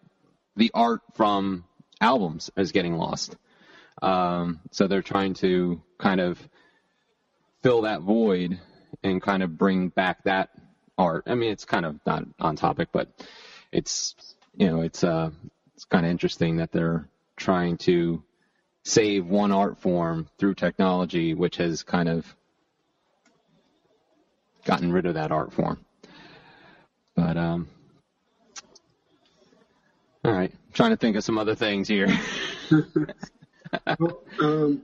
the 0.56 0.70
art 0.74 1.02
from 1.14 1.64
albums 2.00 2.50
is 2.56 2.72
getting 2.72 2.96
lost. 2.96 3.36
Um, 4.02 4.60
so 4.70 4.86
they're 4.86 5.02
trying 5.02 5.34
to 5.34 5.80
kind 5.98 6.20
of 6.20 6.38
fill 7.62 7.82
that 7.82 8.02
void 8.02 8.60
and 9.02 9.22
kind 9.22 9.42
of 9.42 9.56
bring 9.56 9.88
back 9.88 10.24
that 10.24 10.50
art. 10.98 11.24
I 11.26 11.34
mean, 11.34 11.50
it's 11.50 11.64
kind 11.64 11.84
of 11.84 12.00
not 12.06 12.24
on 12.40 12.56
topic, 12.56 12.88
but 12.92 13.08
it's 13.72 14.14
you 14.56 14.68
know 14.68 14.80
it's 14.80 15.04
uh 15.04 15.30
it's 15.74 15.84
kind 15.84 16.06
of 16.06 16.10
interesting 16.10 16.56
that 16.56 16.72
they're 16.72 17.08
trying 17.36 17.76
to 17.76 18.22
save 18.86 19.26
one 19.26 19.50
art 19.50 19.76
form 19.78 20.28
through 20.38 20.54
technology, 20.54 21.34
which 21.34 21.56
has 21.56 21.82
kind 21.82 22.08
of 22.08 22.36
gotten 24.64 24.92
rid 24.92 25.06
of 25.06 25.14
that 25.14 25.32
art 25.32 25.52
form. 25.52 25.84
But 27.16 27.36
um, 27.36 27.68
all 30.24 30.30
right, 30.32 30.52
I'm 30.52 30.72
trying 30.72 30.90
to 30.90 30.96
think 30.96 31.16
of 31.16 31.24
some 31.24 31.36
other 31.36 31.56
things 31.56 31.88
here. 31.88 32.06
well, 33.98 34.22
um, 34.40 34.82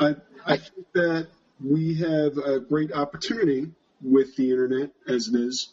I 0.00 0.16
I 0.44 0.56
think 0.56 0.86
that 0.94 1.28
we 1.64 1.94
have 1.94 2.38
a 2.38 2.58
great 2.58 2.92
opportunity 2.92 3.70
with 4.02 4.34
the 4.34 4.50
internet 4.50 4.90
as 5.06 5.28
it 5.28 5.38
is 5.38 5.68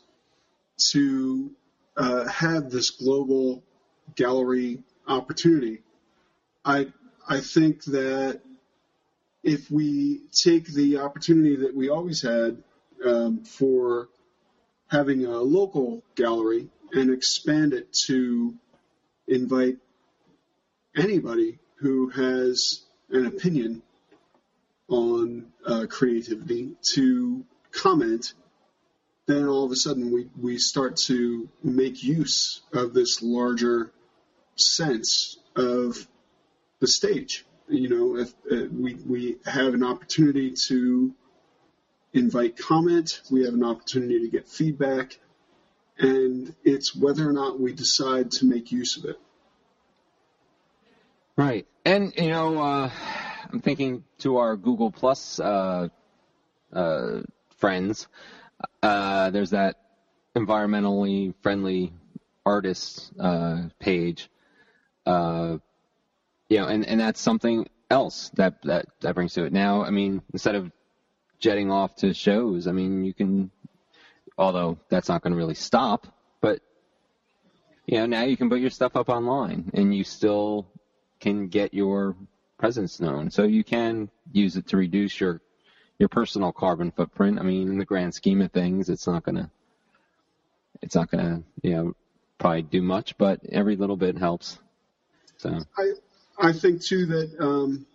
to 0.92 1.50
uh, 1.98 2.28
have 2.28 2.70
this 2.70 2.92
global 2.92 3.64
gallery 4.16 4.84
opportunity. 5.08 5.82
I 6.64 6.88
I 7.28 7.40
think 7.40 7.84
that 7.86 8.42
if 9.44 9.72
we 9.72 10.22
take 10.32 10.66
the 10.68 11.00
opportunity 11.00 11.56
that 11.58 11.76
we 11.76 11.90
always 11.90 12.22
had 12.22 12.62
um, 13.04 13.44
for 13.44 14.10
having 14.88 15.26
a 15.26 15.40
local 15.40 16.04
gallery 16.16 16.70
and 16.94 17.12
expand 17.12 17.74
it 17.74 17.92
to 18.08 18.54
invite 19.28 19.78
anybody 20.96 21.58
who 21.78 22.10
has 22.10 22.82
an 23.10 23.26
opinion 23.26 23.82
on 24.88 25.48
uh, 25.66 25.86
creativity 25.90 26.76
to 26.94 27.44
comment, 27.72 28.34
then 29.26 29.48
all 29.48 29.66
of 29.66 29.72
a 29.72 29.76
sudden 29.76 30.12
we, 30.12 30.28
we 30.40 30.60
start 30.60 30.96
to 30.96 31.50
make 31.64 32.04
use 32.04 32.62
of 32.72 32.94
this 32.94 33.24
larger 33.24 33.92
sense 34.56 35.38
of 35.56 36.08
the 36.86 36.92
stage. 36.92 37.46
You 37.68 37.90
know, 37.90 38.18
if 38.18 38.30
uh, 38.52 38.68
we, 38.72 38.94
we 38.94 39.38
have 39.46 39.74
an 39.74 39.84
opportunity 39.84 40.52
to 40.68 41.16
invite 42.14 42.58
comment, 42.58 43.22
we 43.32 43.44
have 43.46 43.56
an 43.56 43.64
opportunity 43.64 44.20
to 44.20 44.28
get 44.28 44.48
feedback, 44.48 45.20
and 45.98 46.54
it's 46.64 46.96
whether 46.96 47.28
or 47.28 47.34
not 47.34 47.60
we 47.60 47.74
decide 47.74 48.30
to 48.38 48.46
make 48.46 48.72
use 48.72 48.98
of 48.98 49.06
it. 49.06 49.20
Right. 51.36 51.66
And, 51.84 52.14
you 52.18 52.30
know, 52.30 52.62
uh, 52.62 52.92
I'm 53.52 53.62
thinking 53.62 54.04
to 54.20 54.38
our 54.38 54.56
Google 54.56 54.92
Plus 54.92 55.40
uh, 55.40 55.90
uh, 56.72 57.22
friends. 57.58 58.08
Uh, 58.84 59.32
there's 59.32 59.50
that 59.50 59.78
environmentally 60.36 61.34
friendly 61.42 61.94
artists 62.46 63.12
uh, 63.20 63.70
page. 63.80 64.30
Uh, 65.06 65.58
you 66.50 66.58
know, 66.58 66.68
and, 66.68 66.86
and 66.86 67.00
that's 67.00 67.20
something 67.20 67.68
else 67.90 68.30
that, 68.36 68.62
that 68.64 68.86
that 69.02 69.16
brings 69.16 69.34
to 69.34 69.46
it. 69.46 69.54
Now, 69.54 69.84
I 69.84 69.90
mean, 69.90 70.22
instead 70.34 70.56
of 70.56 70.72
jetting 71.40 71.72
off 71.72 71.96
to 71.98 72.14
shows, 72.14 72.68
I 72.68 72.72
mean, 72.72 73.04
you 73.04 73.14
can, 73.14 73.52
although 74.38 74.78
that's 74.90 75.10
not 75.10 75.22
going 75.22 75.32
to 75.32 75.38
really 75.38 75.56
stop, 75.56 76.08
but 76.42 76.60
you 77.86 77.98
know, 77.98 78.06
now 78.06 78.24
you 78.24 78.38
can 78.38 78.50
put 78.50 78.60
your 78.60 78.70
stuff 78.70 78.96
up 78.96 79.10
online 79.10 79.72
and 79.74 79.96
you 79.96 80.04
still 80.04 80.68
can 81.20 81.48
get 81.48 81.74
your 81.74 82.16
presence 82.58 83.00
known. 83.00 83.30
So 83.30 83.44
you 83.44 83.64
can 83.64 84.10
use 84.32 84.56
it 84.58 84.68
to 84.68 84.78
reduce 84.78 85.20
your 85.20 85.42
your 85.98 86.10
personal 86.10 86.52
carbon 86.52 86.92
footprint. 86.92 87.40
I 87.40 87.44
mean, 87.44 87.70
in 87.70 87.78
the 87.78 87.86
grand 87.86 88.14
scheme 88.14 88.42
of 88.42 88.52
things, 88.52 88.90
it's 88.90 89.08
not 89.08 89.24
gonna 89.24 89.52
it's 90.82 90.96
not 90.96 91.10
gonna 91.10 91.44
you 91.62 91.74
know 91.74 91.96
probably 92.38 92.64
do 92.64 92.82
much, 92.82 93.18
but 93.18 93.40
every 93.52 93.76
little 93.76 93.98
bit 93.98 94.18
helps. 94.18 94.60
So 95.38 95.60
I 95.78 95.94
I 96.38 96.52
think 96.54 96.82
too 96.82 97.06
that 97.08 97.36
um, 97.40 97.86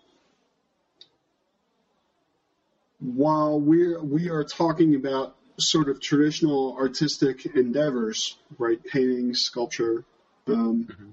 while 3.00 3.60
we 3.60 3.96
we 3.96 4.30
are 4.30 4.44
talking 4.44 4.94
about 4.94 5.36
sort 5.58 5.88
of 5.88 6.00
traditional 6.00 6.76
artistic 6.78 7.46
endeavors, 7.46 8.36
right, 8.58 8.82
painting, 8.84 9.34
sculpture. 9.34 10.04
Um, 10.46 10.88
mm-hmm. 10.90 11.10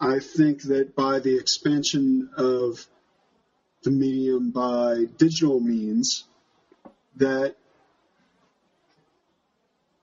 I 0.00 0.20
think 0.20 0.62
that 0.62 0.94
by 0.94 1.18
the 1.18 1.36
expansion 1.36 2.30
of 2.36 2.86
the 3.82 3.90
medium 3.90 4.50
by 4.50 5.06
digital 5.16 5.60
means, 5.60 6.24
that 7.16 7.56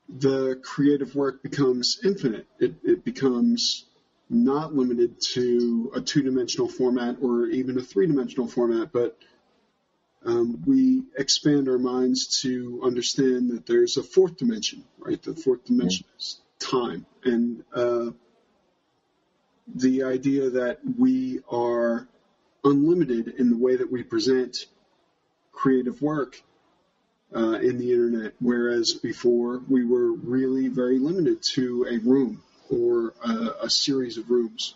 the 0.09 0.59
creative 0.63 1.15
work 1.15 1.41
becomes 1.43 1.99
infinite. 2.03 2.47
It, 2.59 2.75
it 2.83 3.05
becomes 3.05 3.85
not 4.29 4.73
limited 4.73 5.21
to 5.21 5.91
a 5.95 6.01
two 6.01 6.23
dimensional 6.23 6.67
format 6.67 7.17
or 7.21 7.47
even 7.47 7.77
a 7.77 7.81
three 7.81 8.07
dimensional 8.07 8.47
format, 8.47 8.91
but 8.91 9.17
um, 10.25 10.63
we 10.65 11.03
expand 11.17 11.69
our 11.69 11.77
minds 11.77 12.41
to 12.41 12.81
understand 12.83 13.51
that 13.51 13.67
there's 13.67 13.97
a 13.97 14.03
fourth 14.03 14.37
dimension, 14.37 14.83
right? 14.97 15.21
The 15.21 15.35
fourth 15.35 15.65
dimension 15.65 16.05
mm-hmm. 16.07 16.17
is 16.17 16.41
time. 16.59 17.05
And 17.23 17.63
uh, 17.73 18.11
the 19.75 20.03
idea 20.03 20.49
that 20.49 20.79
we 20.97 21.41
are 21.49 22.07
unlimited 22.63 23.27
in 23.27 23.51
the 23.51 23.57
way 23.57 23.75
that 23.75 23.91
we 23.91 24.01
present 24.01 24.65
creative 25.51 26.01
work 26.01 26.41
uh, 27.35 27.59
in 27.59 27.77
the 27.77 27.91
internet, 27.91 28.33
whereas 28.39 28.93
before 28.93 29.61
we 29.69 29.85
were 29.85 30.11
really 30.13 30.67
very 30.67 30.97
limited 30.97 31.43
to 31.43 31.85
a 31.89 31.97
room 31.99 32.41
or 32.75 33.13
a, 33.23 33.65
a 33.65 33.69
series 33.69 34.17
of 34.17 34.29
rooms. 34.29 34.75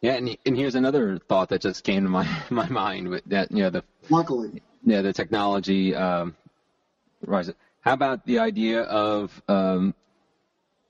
Yeah, 0.00 0.12
and, 0.12 0.36
and 0.46 0.56
here's 0.56 0.74
another 0.74 1.18
thought 1.18 1.50
that 1.50 1.60
just 1.60 1.84
came 1.84 2.04
to 2.04 2.08
my 2.08 2.26
my 2.50 2.68
mind 2.68 3.08
with 3.08 3.24
that 3.26 3.50
you 3.50 3.62
know 3.62 3.70
the 3.70 3.84
luckily 4.08 4.62
yeah 4.84 5.02
the 5.02 5.12
technology 5.12 5.94
um, 5.94 6.36
rise. 7.26 7.52
How 7.80 7.94
about 7.94 8.24
the 8.26 8.38
idea 8.38 8.82
of 8.82 9.42
um, 9.48 9.94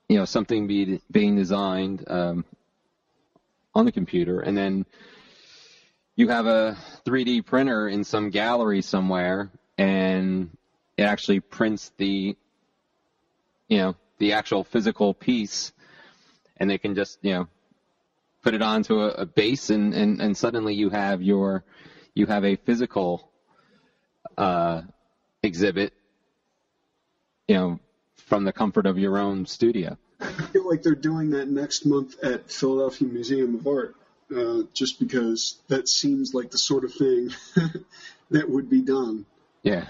you 0.09 0.17
know 0.17 0.25
something 0.25 0.67
be, 0.67 1.01
being 1.11 1.37
designed 1.37 2.05
um, 2.07 2.45
on 3.75 3.85
the 3.85 3.93
computer, 3.93 4.41
and 4.41 4.57
then 4.57 4.87
you 6.17 6.29
have 6.29 6.47
a 6.47 6.77
3D 7.07 7.47
printer 7.47 7.89
in 7.89 8.05
some 8.05 8.31
gallery 8.31 8.83
somewhere, 8.83 9.51
and 9.79 10.51
it 10.97 11.03
actually 11.03 11.41
prints 11.41 11.93
the 11.97 12.37
you 13.69 13.79
know 13.79 13.97
the 14.21 14.35
actual 14.35 14.63
physical 14.63 15.13
piece, 15.13 15.73
and 16.59 16.71
they 16.71 16.79
can 16.79 16.95
just 16.95 17.19
you 17.23 17.33
know 17.33 17.49
put 18.43 18.55
it 18.55 18.63
onto 18.63 19.01
a, 19.01 19.09
a 19.09 19.27
base, 19.27 19.71
and, 19.71 19.93
and 19.93 20.21
and 20.21 20.37
suddenly 20.37 20.75
you 20.75 20.91
have 20.91 21.21
your 21.21 21.65
you 22.15 22.27
have 22.27 22.45
a 22.45 22.55
physical 22.55 23.29
uh, 24.39 24.83
exhibit, 25.43 25.93
you 27.49 27.57
know, 27.57 27.81
from 28.27 28.45
the 28.45 28.53
comfort 28.53 28.87
of 28.87 28.99
your 28.99 29.19
own 29.19 29.47
studio. 29.47 29.97
I 30.21 30.31
feel 30.53 30.69
like 30.69 30.83
they're 30.83 30.95
doing 30.95 31.31
that 31.31 31.49
next 31.49 31.87
month 31.87 32.23
at 32.23 32.53
Philadelphia 32.53 33.09
Museum 33.09 33.55
of 33.55 33.67
Art, 33.67 33.97
uh, 34.37 34.63
just 34.75 35.01
because 35.01 35.59
that 35.69 35.89
seems 35.89 36.35
like 36.35 36.51
the 36.51 36.59
sort 36.59 36.85
of 36.85 36.93
thing 36.93 37.31
that 38.31 38.49
would 38.51 38.69
be 38.69 38.83
done. 38.83 39.25
Yeah. 39.63 39.87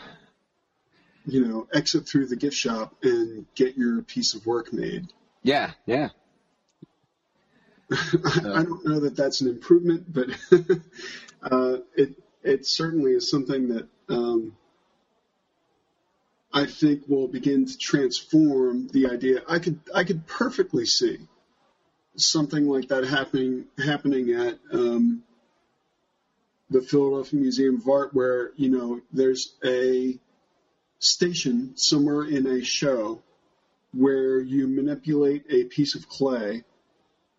You 1.31 1.47
know, 1.47 1.69
exit 1.73 2.09
through 2.09 2.27
the 2.27 2.37
gift 2.37 2.57
shop 2.57 2.95
and 3.03 3.47
get 3.55 3.77
your 3.77 4.03
piece 4.03 4.35
of 4.35 4.47
work 4.47 4.73
made. 4.73 5.13
Yeah, 5.43 5.73
yeah. 5.87 6.09
I 7.93 8.63
don't 8.63 8.85
know 8.85 9.01
that 9.01 9.17
that's 9.17 9.41
an 9.41 9.49
improvement, 9.49 10.13
but 10.13 10.29
uh, 11.43 11.79
it 11.97 12.15
it 12.43 12.67
certainly 12.67 13.13
is 13.13 13.31
something 13.31 13.69
that 13.69 13.89
um, 14.09 14.57
I 16.53 16.67
think 16.67 17.09
will 17.09 17.29
begin 17.29 17.67
to 17.67 17.79
transform 17.79 18.89
the 18.89 19.09
idea. 19.09 19.43
I 19.49 19.59
could 19.59 19.81
I 19.95 20.05
could 20.05 20.27
perfectly 20.27 20.87
see 20.87 21.19
something 22.17 22.69
like 22.69 22.89
that 22.89 23.05
happening 23.05 23.67
happening 23.79 24.31
at 24.33 24.59
um, 24.73 25.23
the 26.71 26.81
Philadelphia 26.81 27.41
Museum 27.41 27.77
of 27.77 27.89
Art, 27.89 28.15
where 28.15 28.53
you 28.57 28.69
know 28.69 29.01
there's 29.13 29.55
a 29.65 30.19
station 31.01 31.73
somewhere 31.77 32.25
in 32.25 32.47
a 32.47 32.63
show 32.63 33.21
where 33.93 34.39
you 34.39 34.69
manipulate 34.69 35.45
a 35.51 35.65
piece 35.65 35.97
of 35.97 36.09
clay, 36.09 36.63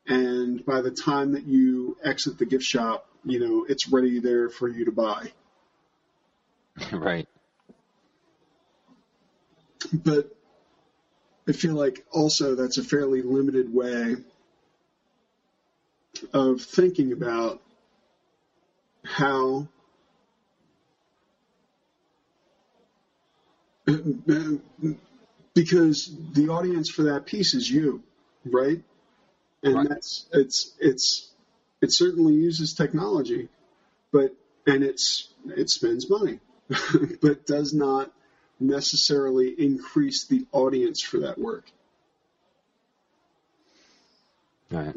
and 0.05 0.65
by 0.65 0.81
the 0.81 0.91
time 0.91 1.31
that 1.31 1.45
you 1.45 1.95
exit 2.03 2.37
the 2.37 2.45
gift 2.45 2.65
shop, 2.65 3.07
you 3.23 3.39
know 3.39 3.65
it's 3.69 3.87
ready 3.87 4.19
there 4.19 4.49
for 4.49 4.67
you 4.67 4.85
to 4.85 4.91
buy. 4.91 5.31
right. 6.91 7.27
But 9.93 10.35
I 11.47 11.53
feel 11.53 11.75
like 11.75 12.05
also 12.11 12.55
that's 12.55 12.77
a 12.77 12.83
fairly 12.83 13.21
limited 13.21 13.73
way 13.73 14.17
of 16.33 16.61
thinking 16.61 17.13
about 17.13 17.61
how 19.03 19.67
because 25.53 26.15
the 26.33 26.49
audience 26.49 26.89
for 26.89 27.03
that 27.03 27.25
piece 27.25 27.53
is 27.53 27.69
you, 27.69 28.03
right? 28.45 28.81
And 29.63 29.75
Right. 29.75 29.89
that's 29.89 30.27
it's 30.33 30.73
it's 30.79 31.31
it 31.81 31.93
certainly 31.93 32.33
uses 32.35 32.73
technology, 32.73 33.49
but 34.11 34.35
and 34.67 34.83
it's 34.83 35.29
it 35.47 35.69
spends 35.69 36.09
money, 36.09 36.39
but 37.21 37.45
does 37.45 37.73
not 37.73 38.11
necessarily 38.59 39.49
increase 39.49 40.25
the 40.27 40.45
audience 40.53 41.01
for 41.01 41.19
that 41.19 41.37
work. 41.39 41.71
Right. 44.71 44.95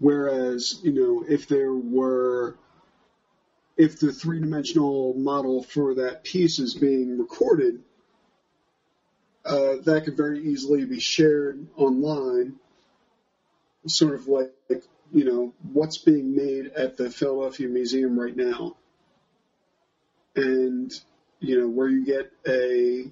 Whereas, 0.00 0.80
you 0.82 0.92
know, 0.92 1.24
if 1.28 1.48
there 1.48 1.72
were, 1.72 2.56
if 3.76 4.00
the 4.00 4.12
three 4.12 4.40
dimensional 4.40 5.14
model 5.14 5.62
for 5.62 5.94
that 5.96 6.24
piece 6.24 6.58
is 6.58 6.74
being 6.74 7.18
recorded, 7.18 7.82
uh, 9.48 9.76
that 9.84 10.04
could 10.04 10.16
very 10.16 10.44
easily 10.44 10.84
be 10.84 11.00
shared 11.00 11.66
online, 11.76 12.56
sort 13.86 14.14
of 14.14 14.28
like, 14.28 14.52
you 15.12 15.24
know, 15.24 15.54
what's 15.72 15.96
being 15.96 16.36
made 16.36 16.66
at 16.66 16.98
the 16.98 17.10
Philadelphia 17.10 17.66
Museum 17.66 18.18
right 18.18 18.36
now. 18.36 18.76
And, 20.36 20.92
you 21.40 21.58
know, 21.60 21.68
where 21.68 21.88
you 21.88 22.04
get 22.04 22.30
a 22.46 23.10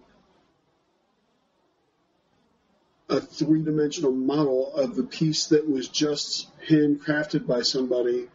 a 3.09 3.21
three 3.21 3.63
dimensional 3.63 4.13
model 4.13 4.75
of 4.75 4.97
the 4.97 5.05
piece 5.05 5.47
that 5.47 5.69
was 5.69 5.89
just 5.89 6.49
handcrafted 6.69 7.47
by 7.47 7.63
somebody 7.63 8.29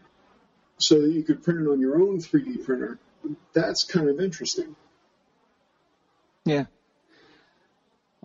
so 0.77 1.01
that 1.01 1.11
you 1.11 1.23
could 1.23 1.43
print 1.43 1.59
it 1.59 1.69
on 1.69 1.79
your 1.79 2.01
own 2.01 2.19
3D 2.19 2.65
printer. 2.65 2.97
That's 3.53 3.83
kind 3.83 4.09
of 4.09 4.19
interesting. 4.19 4.75
Yeah. 6.45 6.65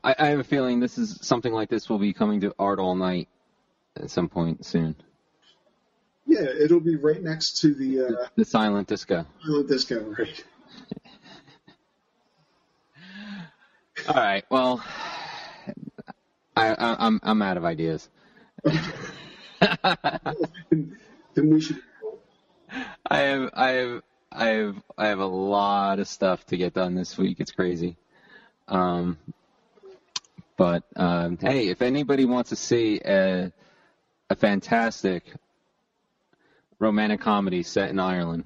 I, 0.07 0.15
I 0.21 0.27
have 0.29 0.39
a 0.39 0.45
feeling 0.45 0.79
this 0.79 0.99
is 0.99 1.19
something 1.23 1.53
like 1.53 1.69
this 1.69 1.91
will 1.91 1.99
be 1.99 2.13
coming 2.13 2.41
to 2.43 2.55
Art 2.61 2.79
All 2.79 2.95
Night 2.95 3.29
at 4.01 4.09
some 4.09 4.29
point 4.29 4.65
soon. 4.65 4.95
Yeah, 6.27 6.45
it'll 6.45 6.79
be 6.81 6.95
right 6.95 7.21
next 7.21 7.61
to 7.63 7.75
the 7.75 8.07
uh, 8.07 8.29
The 8.37 8.45
silent 8.45 8.87
disco. 8.87 9.27
Island 9.45 9.69
Disco, 9.69 10.15
right? 10.17 10.45
All 14.09 14.15
right. 14.15 14.45
Well, 14.49 14.85
I, 16.57 16.69
I 16.75 17.07
I'm 17.07 17.19
I'm 17.23 17.43
out 17.43 17.57
of 17.57 17.65
ideas. 17.65 18.09
then 18.63 18.81
we 21.35 21.61
should. 21.61 21.83
I 23.11 23.19
have 23.19 23.51
I 23.55 23.69
have 23.71 24.03
I 24.31 24.47
have 24.47 24.77
I 24.99 25.07
have 25.09 25.19
a 25.19 25.27
lot 25.27 25.99
of 25.99 26.07
stuff 26.07 26.47
to 26.47 26.57
get 26.57 26.75
done 26.75 26.95
this 26.95 27.19
week. 27.19 27.41
It's 27.41 27.53
crazy. 27.53 27.97
Um, 28.69 29.19
but 30.57 30.85
um, 30.97 31.39
hey, 31.41 31.69
if 31.69 31.83
anybody 31.83 32.25
wants 32.25 32.51
to 32.51 32.57
see 32.57 33.01
a 33.05 33.53
a 34.29 34.37
fantastic 34.37 35.25
romantic 36.79 37.21
comedy 37.21 37.63
set 37.63 37.91
in 37.91 37.99
Ireland, 37.99 38.45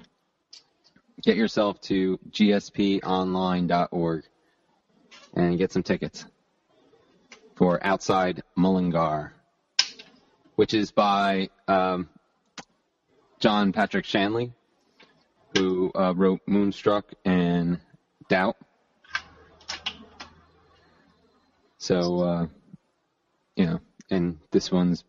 get 1.23 1.37
yourself 1.37 1.79
to 1.81 2.19
gsponline.org 2.29 4.23
and 5.33 5.57
get 5.57 5.71
some 5.71 5.83
tickets 5.83 6.25
for 7.55 7.79
Outside 7.85 8.43
Mullingar, 8.55 9.33
which 10.55 10.73
is 10.73 10.91
by 10.91 11.49
um, 11.67 12.09
John 13.39 13.71
Patrick 13.71 14.05
Shanley, 14.05 14.51
who 15.55 15.91
uh, 15.95 16.13
wrote 16.15 16.41
Moonstruck 16.47 17.13
and 17.25 17.79
Doubt. 18.29 18.57
So, 21.81 22.19
uh, 22.19 22.47
you 23.55 23.65
know, 23.65 23.79
and 24.11 24.37
this 24.51 24.71
one's 24.71 25.03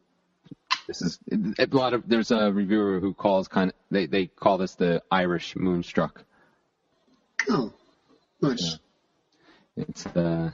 this 0.86 1.02
is 1.02 1.18
a 1.30 1.66
lot 1.70 1.92
of. 1.92 2.08
There's 2.08 2.30
a 2.30 2.50
reviewer 2.50 2.98
who 2.98 3.12
calls 3.12 3.46
kind 3.46 3.68
of 3.68 3.76
they 3.90 4.06
they 4.06 4.26
call 4.26 4.56
this 4.56 4.74
the 4.74 5.02
Irish 5.10 5.54
Moonstruck. 5.54 6.24
Oh, 7.50 7.74
nice. 8.40 8.78
It's 9.76 10.06
uh, 10.06 10.50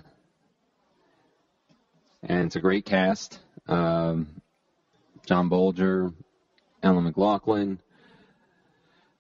and 2.25 2.47
it's 2.47 2.57
a 2.57 2.61
great 2.61 2.85
cast. 2.85 3.39
Um, 3.69 4.43
John 5.25 5.49
Bolger, 5.49 6.13
Ellen 6.83 7.05
McLaughlin, 7.05 7.79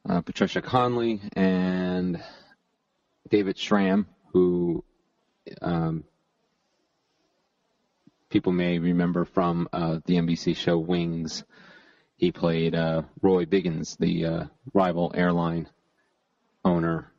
uh, 0.09 0.21
Patricia 0.23 0.61
Conolly, 0.61 1.21
and 1.35 2.21
David 3.31 3.57
Schramm, 3.57 4.09
who 4.33 4.83
um, 5.63 6.03
people 8.31 8.53
may 8.53 8.79
remember 8.79 9.25
from 9.25 9.69
uh, 9.73 9.99
the 10.05 10.17
NBC 10.17 10.57
show 10.57 10.79
Wings. 10.79 11.45
He 12.17 12.33
played 12.33 12.75
uh, 12.75 13.03
Roy 13.23 13.45
Biggins, 13.45 13.97
the 13.97 14.27
uh, 14.27 14.45
rival 14.75 15.13
airline 15.15 15.69
owner 16.65 17.11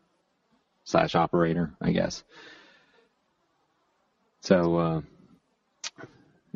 slash 0.83 1.15
operator, 1.15 1.73
I 1.81 1.91
guess. 1.91 2.23
So 4.41 4.77
uh, 4.77 5.01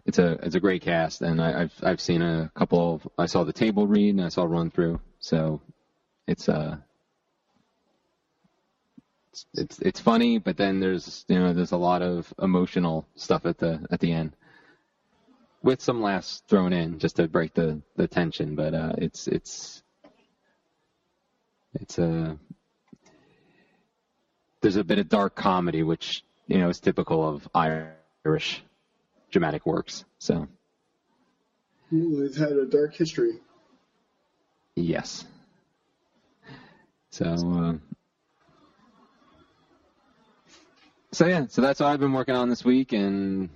it's 0.06 0.20
a 0.20 0.34
it's 0.44 0.56
a 0.56 0.60
great 0.60 0.82
cast, 0.82 1.22
and 1.22 1.42
I, 1.42 1.64
I've 1.64 1.74
I've 1.82 2.02
seen 2.02 2.22
a 2.22 2.52
couple. 2.56 2.96
Of, 2.96 3.08
I 3.18 3.26
saw 3.26 3.44
the 3.44 3.54
table 3.54 3.88
read 3.88 4.16
and 4.16 4.24
I 4.24 4.30
saw 4.30 4.44
run 4.44 4.72
through. 4.72 5.00
So 5.20 5.62
it's 6.28 6.50
uh 6.50 6.78
it's, 9.32 9.46
it's 9.54 9.80
it's 9.80 10.00
funny, 10.00 10.38
but 10.38 10.58
then 10.58 10.80
there's 10.80 11.26
you 11.28 11.40
know 11.40 11.54
there's 11.54 11.72
a 11.72 11.78
lot 11.78 12.02
of 12.02 12.34
emotional 12.42 13.08
stuff 13.16 13.46
at 13.46 13.58
the 13.58 13.86
at 13.92 14.00
the 14.00 14.12
end, 14.12 14.36
with 15.64 15.82
some 15.82 16.02
laughs 16.02 16.44
thrown 16.48 16.74
in 16.74 17.00
just 17.00 17.16
to 17.16 17.28
break 17.28 17.54
the 17.54 17.82
the 17.96 18.08
tension. 18.08 18.56
But 18.56 18.74
uh, 18.74 18.94
it's 18.98 19.28
it's 19.28 19.82
it's 21.74 21.98
a 21.98 22.38
there's 24.62 24.76
a 24.76 24.84
bit 24.84 25.00
of 25.00 25.10
dark 25.10 25.36
comedy, 25.36 25.82
which 25.84 26.24
you 26.48 26.60
know 26.60 26.70
is 26.70 26.80
typical 26.80 27.28
of 27.28 27.48
Irish 27.56 28.64
dramatic 29.32 29.66
works. 29.66 30.06
So 30.20 30.48
They've 31.92 32.36
had 32.36 32.54
a 32.54 32.66
dark 32.66 32.96
history. 32.96 33.40
yes. 34.76 35.26
So 37.12 37.26
uh, 37.26 37.74
so 41.12 41.28
yeah, 41.28 41.46
so 41.48 41.62
that's 41.62 41.80
what 41.80 41.90
I've 41.90 42.00
been 42.00 42.14
working 42.14 42.36
on 42.36 42.50
this 42.50 42.66
week, 42.66 42.92
and 42.94 43.50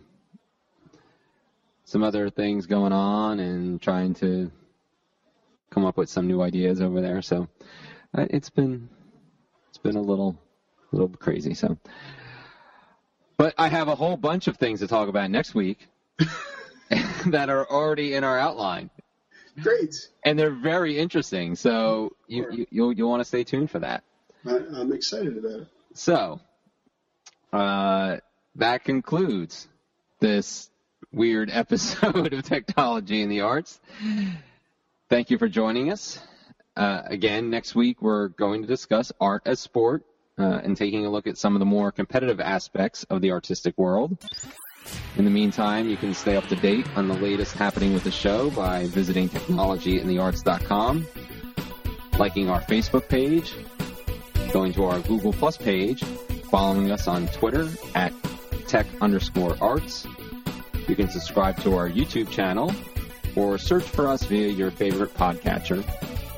some 1.88 2.04
other 2.04 2.30
things 2.30 2.66
going 2.66 2.92
on, 2.92 3.40
and 3.40 3.82
trying 3.82 4.14
to 4.16 4.52
come 5.70 5.86
up 5.86 5.98
with 5.98 6.10
some 6.10 6.28
new 6.28 6.42
ideas 6.42 6.82
over 6.82 7.00
there. 7.02 7.22
So 7.22 7.48
uh, 8.16 8.28
it's 8.30 8.50
been 8.50 8.90
it's 9.70 9.78
been 9.78 9.96
a 9.96 10.02
little 10.02 10.38
little 10.92 11.08
crazy. 11.08 11.54
So, 11.54 11.78
but 13.38 13.54
I 13.58 13.70
have 13.70 13.88
a 13.88 13.96
whole 13.96 14.18
bunch 14.18 14.48
of 14.48 14.58
things 14.58 14.82
to 14.82 14.88
talk 14.88 15.08
about 15.08 15.32
next 15.32 15.56
week. 15.56 15.88
that 17.28 17.50
are 17.50 17.66
already 17.70 18.14
in 18.14 18.24
our 18.24 18.38
outline. 18.38 18.90
Great. 19.62 20.10
And 20.24 20.38
they're 20.38 20.52
very 20.52 20.98
interesting. 20.98 21.56
So 21.56 22.16
you, 22.28 22.48
you 22.52 22.66
you'll 22.70 22.94
you'll 22.94 23.10
want 23.10 23.22
to 23.22 23.26
stay 23.26 23.44
tuned 23.44 23.72
for 23.72 23.80
that. 23.80 24.04
I, 24.46 24.58
I'm 24.58 24.92
excited 24.92 25.38
about 25.38 25.62
it. 25.62 25.68
So 25.94 26.42
uh, 27.54 28.18
that 28.56 28.84
concludes 28.84 29.68
this 30.20 30.70
weird 31.12 31.50
episode 31.54 32.34
of 32.34 32.44
Technology 32.44 33.22
in 33.22 33.30
the 33.30 33.42
Arts. 33.42 33.80
Thank 35.10 35.30
you 35.30 35.38
for 35.38 35.48
joining 35.48 35.92
us. 35.92 36.20
Uh, 36.76 37.02
again, 37.06 37.50
next 37.50 37.76
week 37.76 38.02
we're 38.02 38.28
going 38.30 38.62
to 38.62 38.68
discuss 38.68 39.12
art 39.20 39.42
as 39.46 39.60
sport 39.60 40.04
uh, 40.38 40.62
and 40.64 40.78
taking 40.78 41.06
a 41.06 41.10
look 41.10 41.26
at 41.28 41.38
some 41.38 41.56
of 41.56 41.60
the 41.60 41.66
more 41.66 41.92
competitive 41.92 42.40
aspects 42.40 43.04
of 43.06 43.22
the 43.22 43.32
artistic 43.32 43.78
world. 43.78 44.18
In 45.18 45.26
the 45.26 45.32
meantime, 45.32 45.90
you 45.90 45.98
can 45.98 46.14
stay 46.14 46.38
up 46.38 46.48
to 46.48 46.56
date 46.56 46.88
on 46.96 47.08
the 47.08 47.16
latest 47.16 47.54
happening 47.54 47.94
with 47.94 48.04
the 48.04 48.12
show 48.12 48.50
by 48.52 48.86
visiting 48.88 49.28
technologyinthearts.com, 49.28 51.08
liking 52.20 52.50
our 52.50 52.62
Facebook 52.62 53.10
page, 53.10 53.54
going 54.52 54.72
to 54.74 54.86
our 54.86 55.00
Google 55.02 55.34
Plus 55.34 55.58
page, 55.58 56.04
following 56.52 56.92
us 56.92 57.08
on 57.08 57.28
Twitter 57.30 57.68
at 57.96 58.14
tech 58.68 58.86
underscore 59.02 59.58
arts. 59.60 60.06
You 60.88 60.96
can 60.96 61.10
subscribe 61.10 61.58
to 61.62 61.76
our 61.76 61.90
YouTube 61.90 62.30
channel 62.30 62.74
or 63.36 63.58
search 63.58 63.84
for 63.84 64.08
us 64.08 64.24
via 64.24 64.48
your 64.48 64.72
favorite 64.72 65.14
podcatcher. 65.14 65.86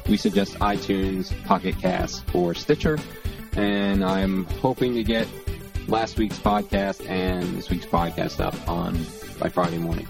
We 0.07 0.17
suggest 0.17 0.55
iTunes, 0.55 1.31
Pocket 1.45 1.77
Cast, 1.79 2.23
or 2.33 2.55
Stitcher, 2.55 2.97
and 3.55 4.03
I'm 4.03 4.45
hoping 4.45 4.95
to 4.95 5.03
get 5.03 5.27
last 5.87 6.17
week's 6.17 6.39
podcast 6.39 7.07
and 7.07 7.43
this 7.57 7.69
week's 7.69 7.85
podcast 7.85 8.39
up 8.39 8.55
on 8.67 8.97
by 9.39 9.49
Friday 9.49 9.77
morning. 9.77 10.07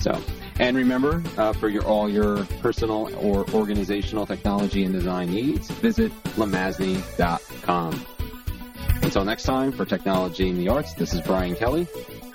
So, 0.00 0.20
and 0.58 0.76
remember, 0.76 1.22
uh, 1.38 1.52
for 1.54 1.68
your 1.68 1.84
all 1.84 2.10
your 2.10 2.44
personal 2.60 3.08
or 3.16 3.48
organizational 3.50 4.26
technology 4.26 4.84
and 4.84 4.92
design 4.92 5.30
needs, 5.30 5.70
visit 5.70 6.12
lemasney.com. 6.36 8.06
Until 9.02 9.24
next 9.24 9.44
time, 9.44 9.72
for 9.72 9.86
Technology 9.86 10.48
in 10.48 10.58
the 10.58 10.68
Arts, 10.68 10.92
this 10.94 11.14
is 11.14 11.20
Brian 11.22 11.54
Kelly. 11.56 11.86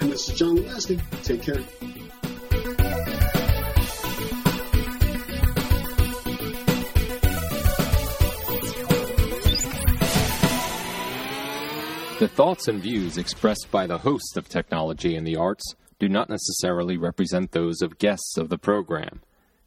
And 0.04 0.12
this 0.12 0.28
is 0.28 0.38
John 0.38 0.58
LeMasney. 0.58 1.00
Take 1.24 1.44
care. 1.44 1.64
The 12.20 12.28
thoughts 12.28 12.68
and 12.68 12.82
views 12.82 13.18
expressed 13.18 13.72
by 13.72 13.88
the 13.88 14.00
hosts 14.00 14.36
of 14.36 14.50
Technology 14.50 15.16
and 15.16 15.26
the 15.26 15.38
Arts 15.38 15.64
do 16.00 16.10
not 16.10 16.30
necessarily 16.30 16.98
represent 16.98 17.54
those 17.54 17.82
of 17.82 17.98
guests 17.98 18.38
of 18.38 18.50
the 18.50 18.58
program. 18.58 19.22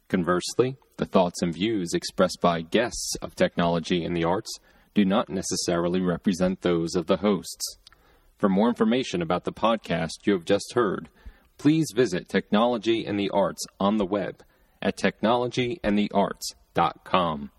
Conversely, 0.07 0.77
the 0.97 1.05
thoughts 1.05 1.41
and 1.41 1.51
views 1.51 1.95
expressed 1.95 2.41
by 2.41 2.61
guests 2.61 3.15
of 3.23 3.33
Technology 3.33 4.05
and 4.05 4.15
the 4.15 4.23
Arts 4.23 4.59
do 4.93 5.03
not 5.03 5.29
necessarily 5.29 5.99
represent 5.99 6.61
those 6.61 6.93
of 6.93 7.07
the 7.07 7.17
hosts. 7.17 7.79
For 8.37 8.49
more 8.49 8.69
information 8.69 9.21
about 9.21 9.43
the 9.45 9.51
podcast 9.51 10.25
you 10.25 10.33
have 10.33 10.45
just 10.45 10.73
heard, 10.73 11.09
please 11.57 11.87
visit 11.95 12.29
Technology 12.29 13.05
in 13.05 13.17
the 13.17 13.29
Arts 13.31 13.65
on 13.79 13.97
the 13.97 14.05
web 14.05 14.43
at 14.81 14.97
technologyandthearts.com. 14.97 17.51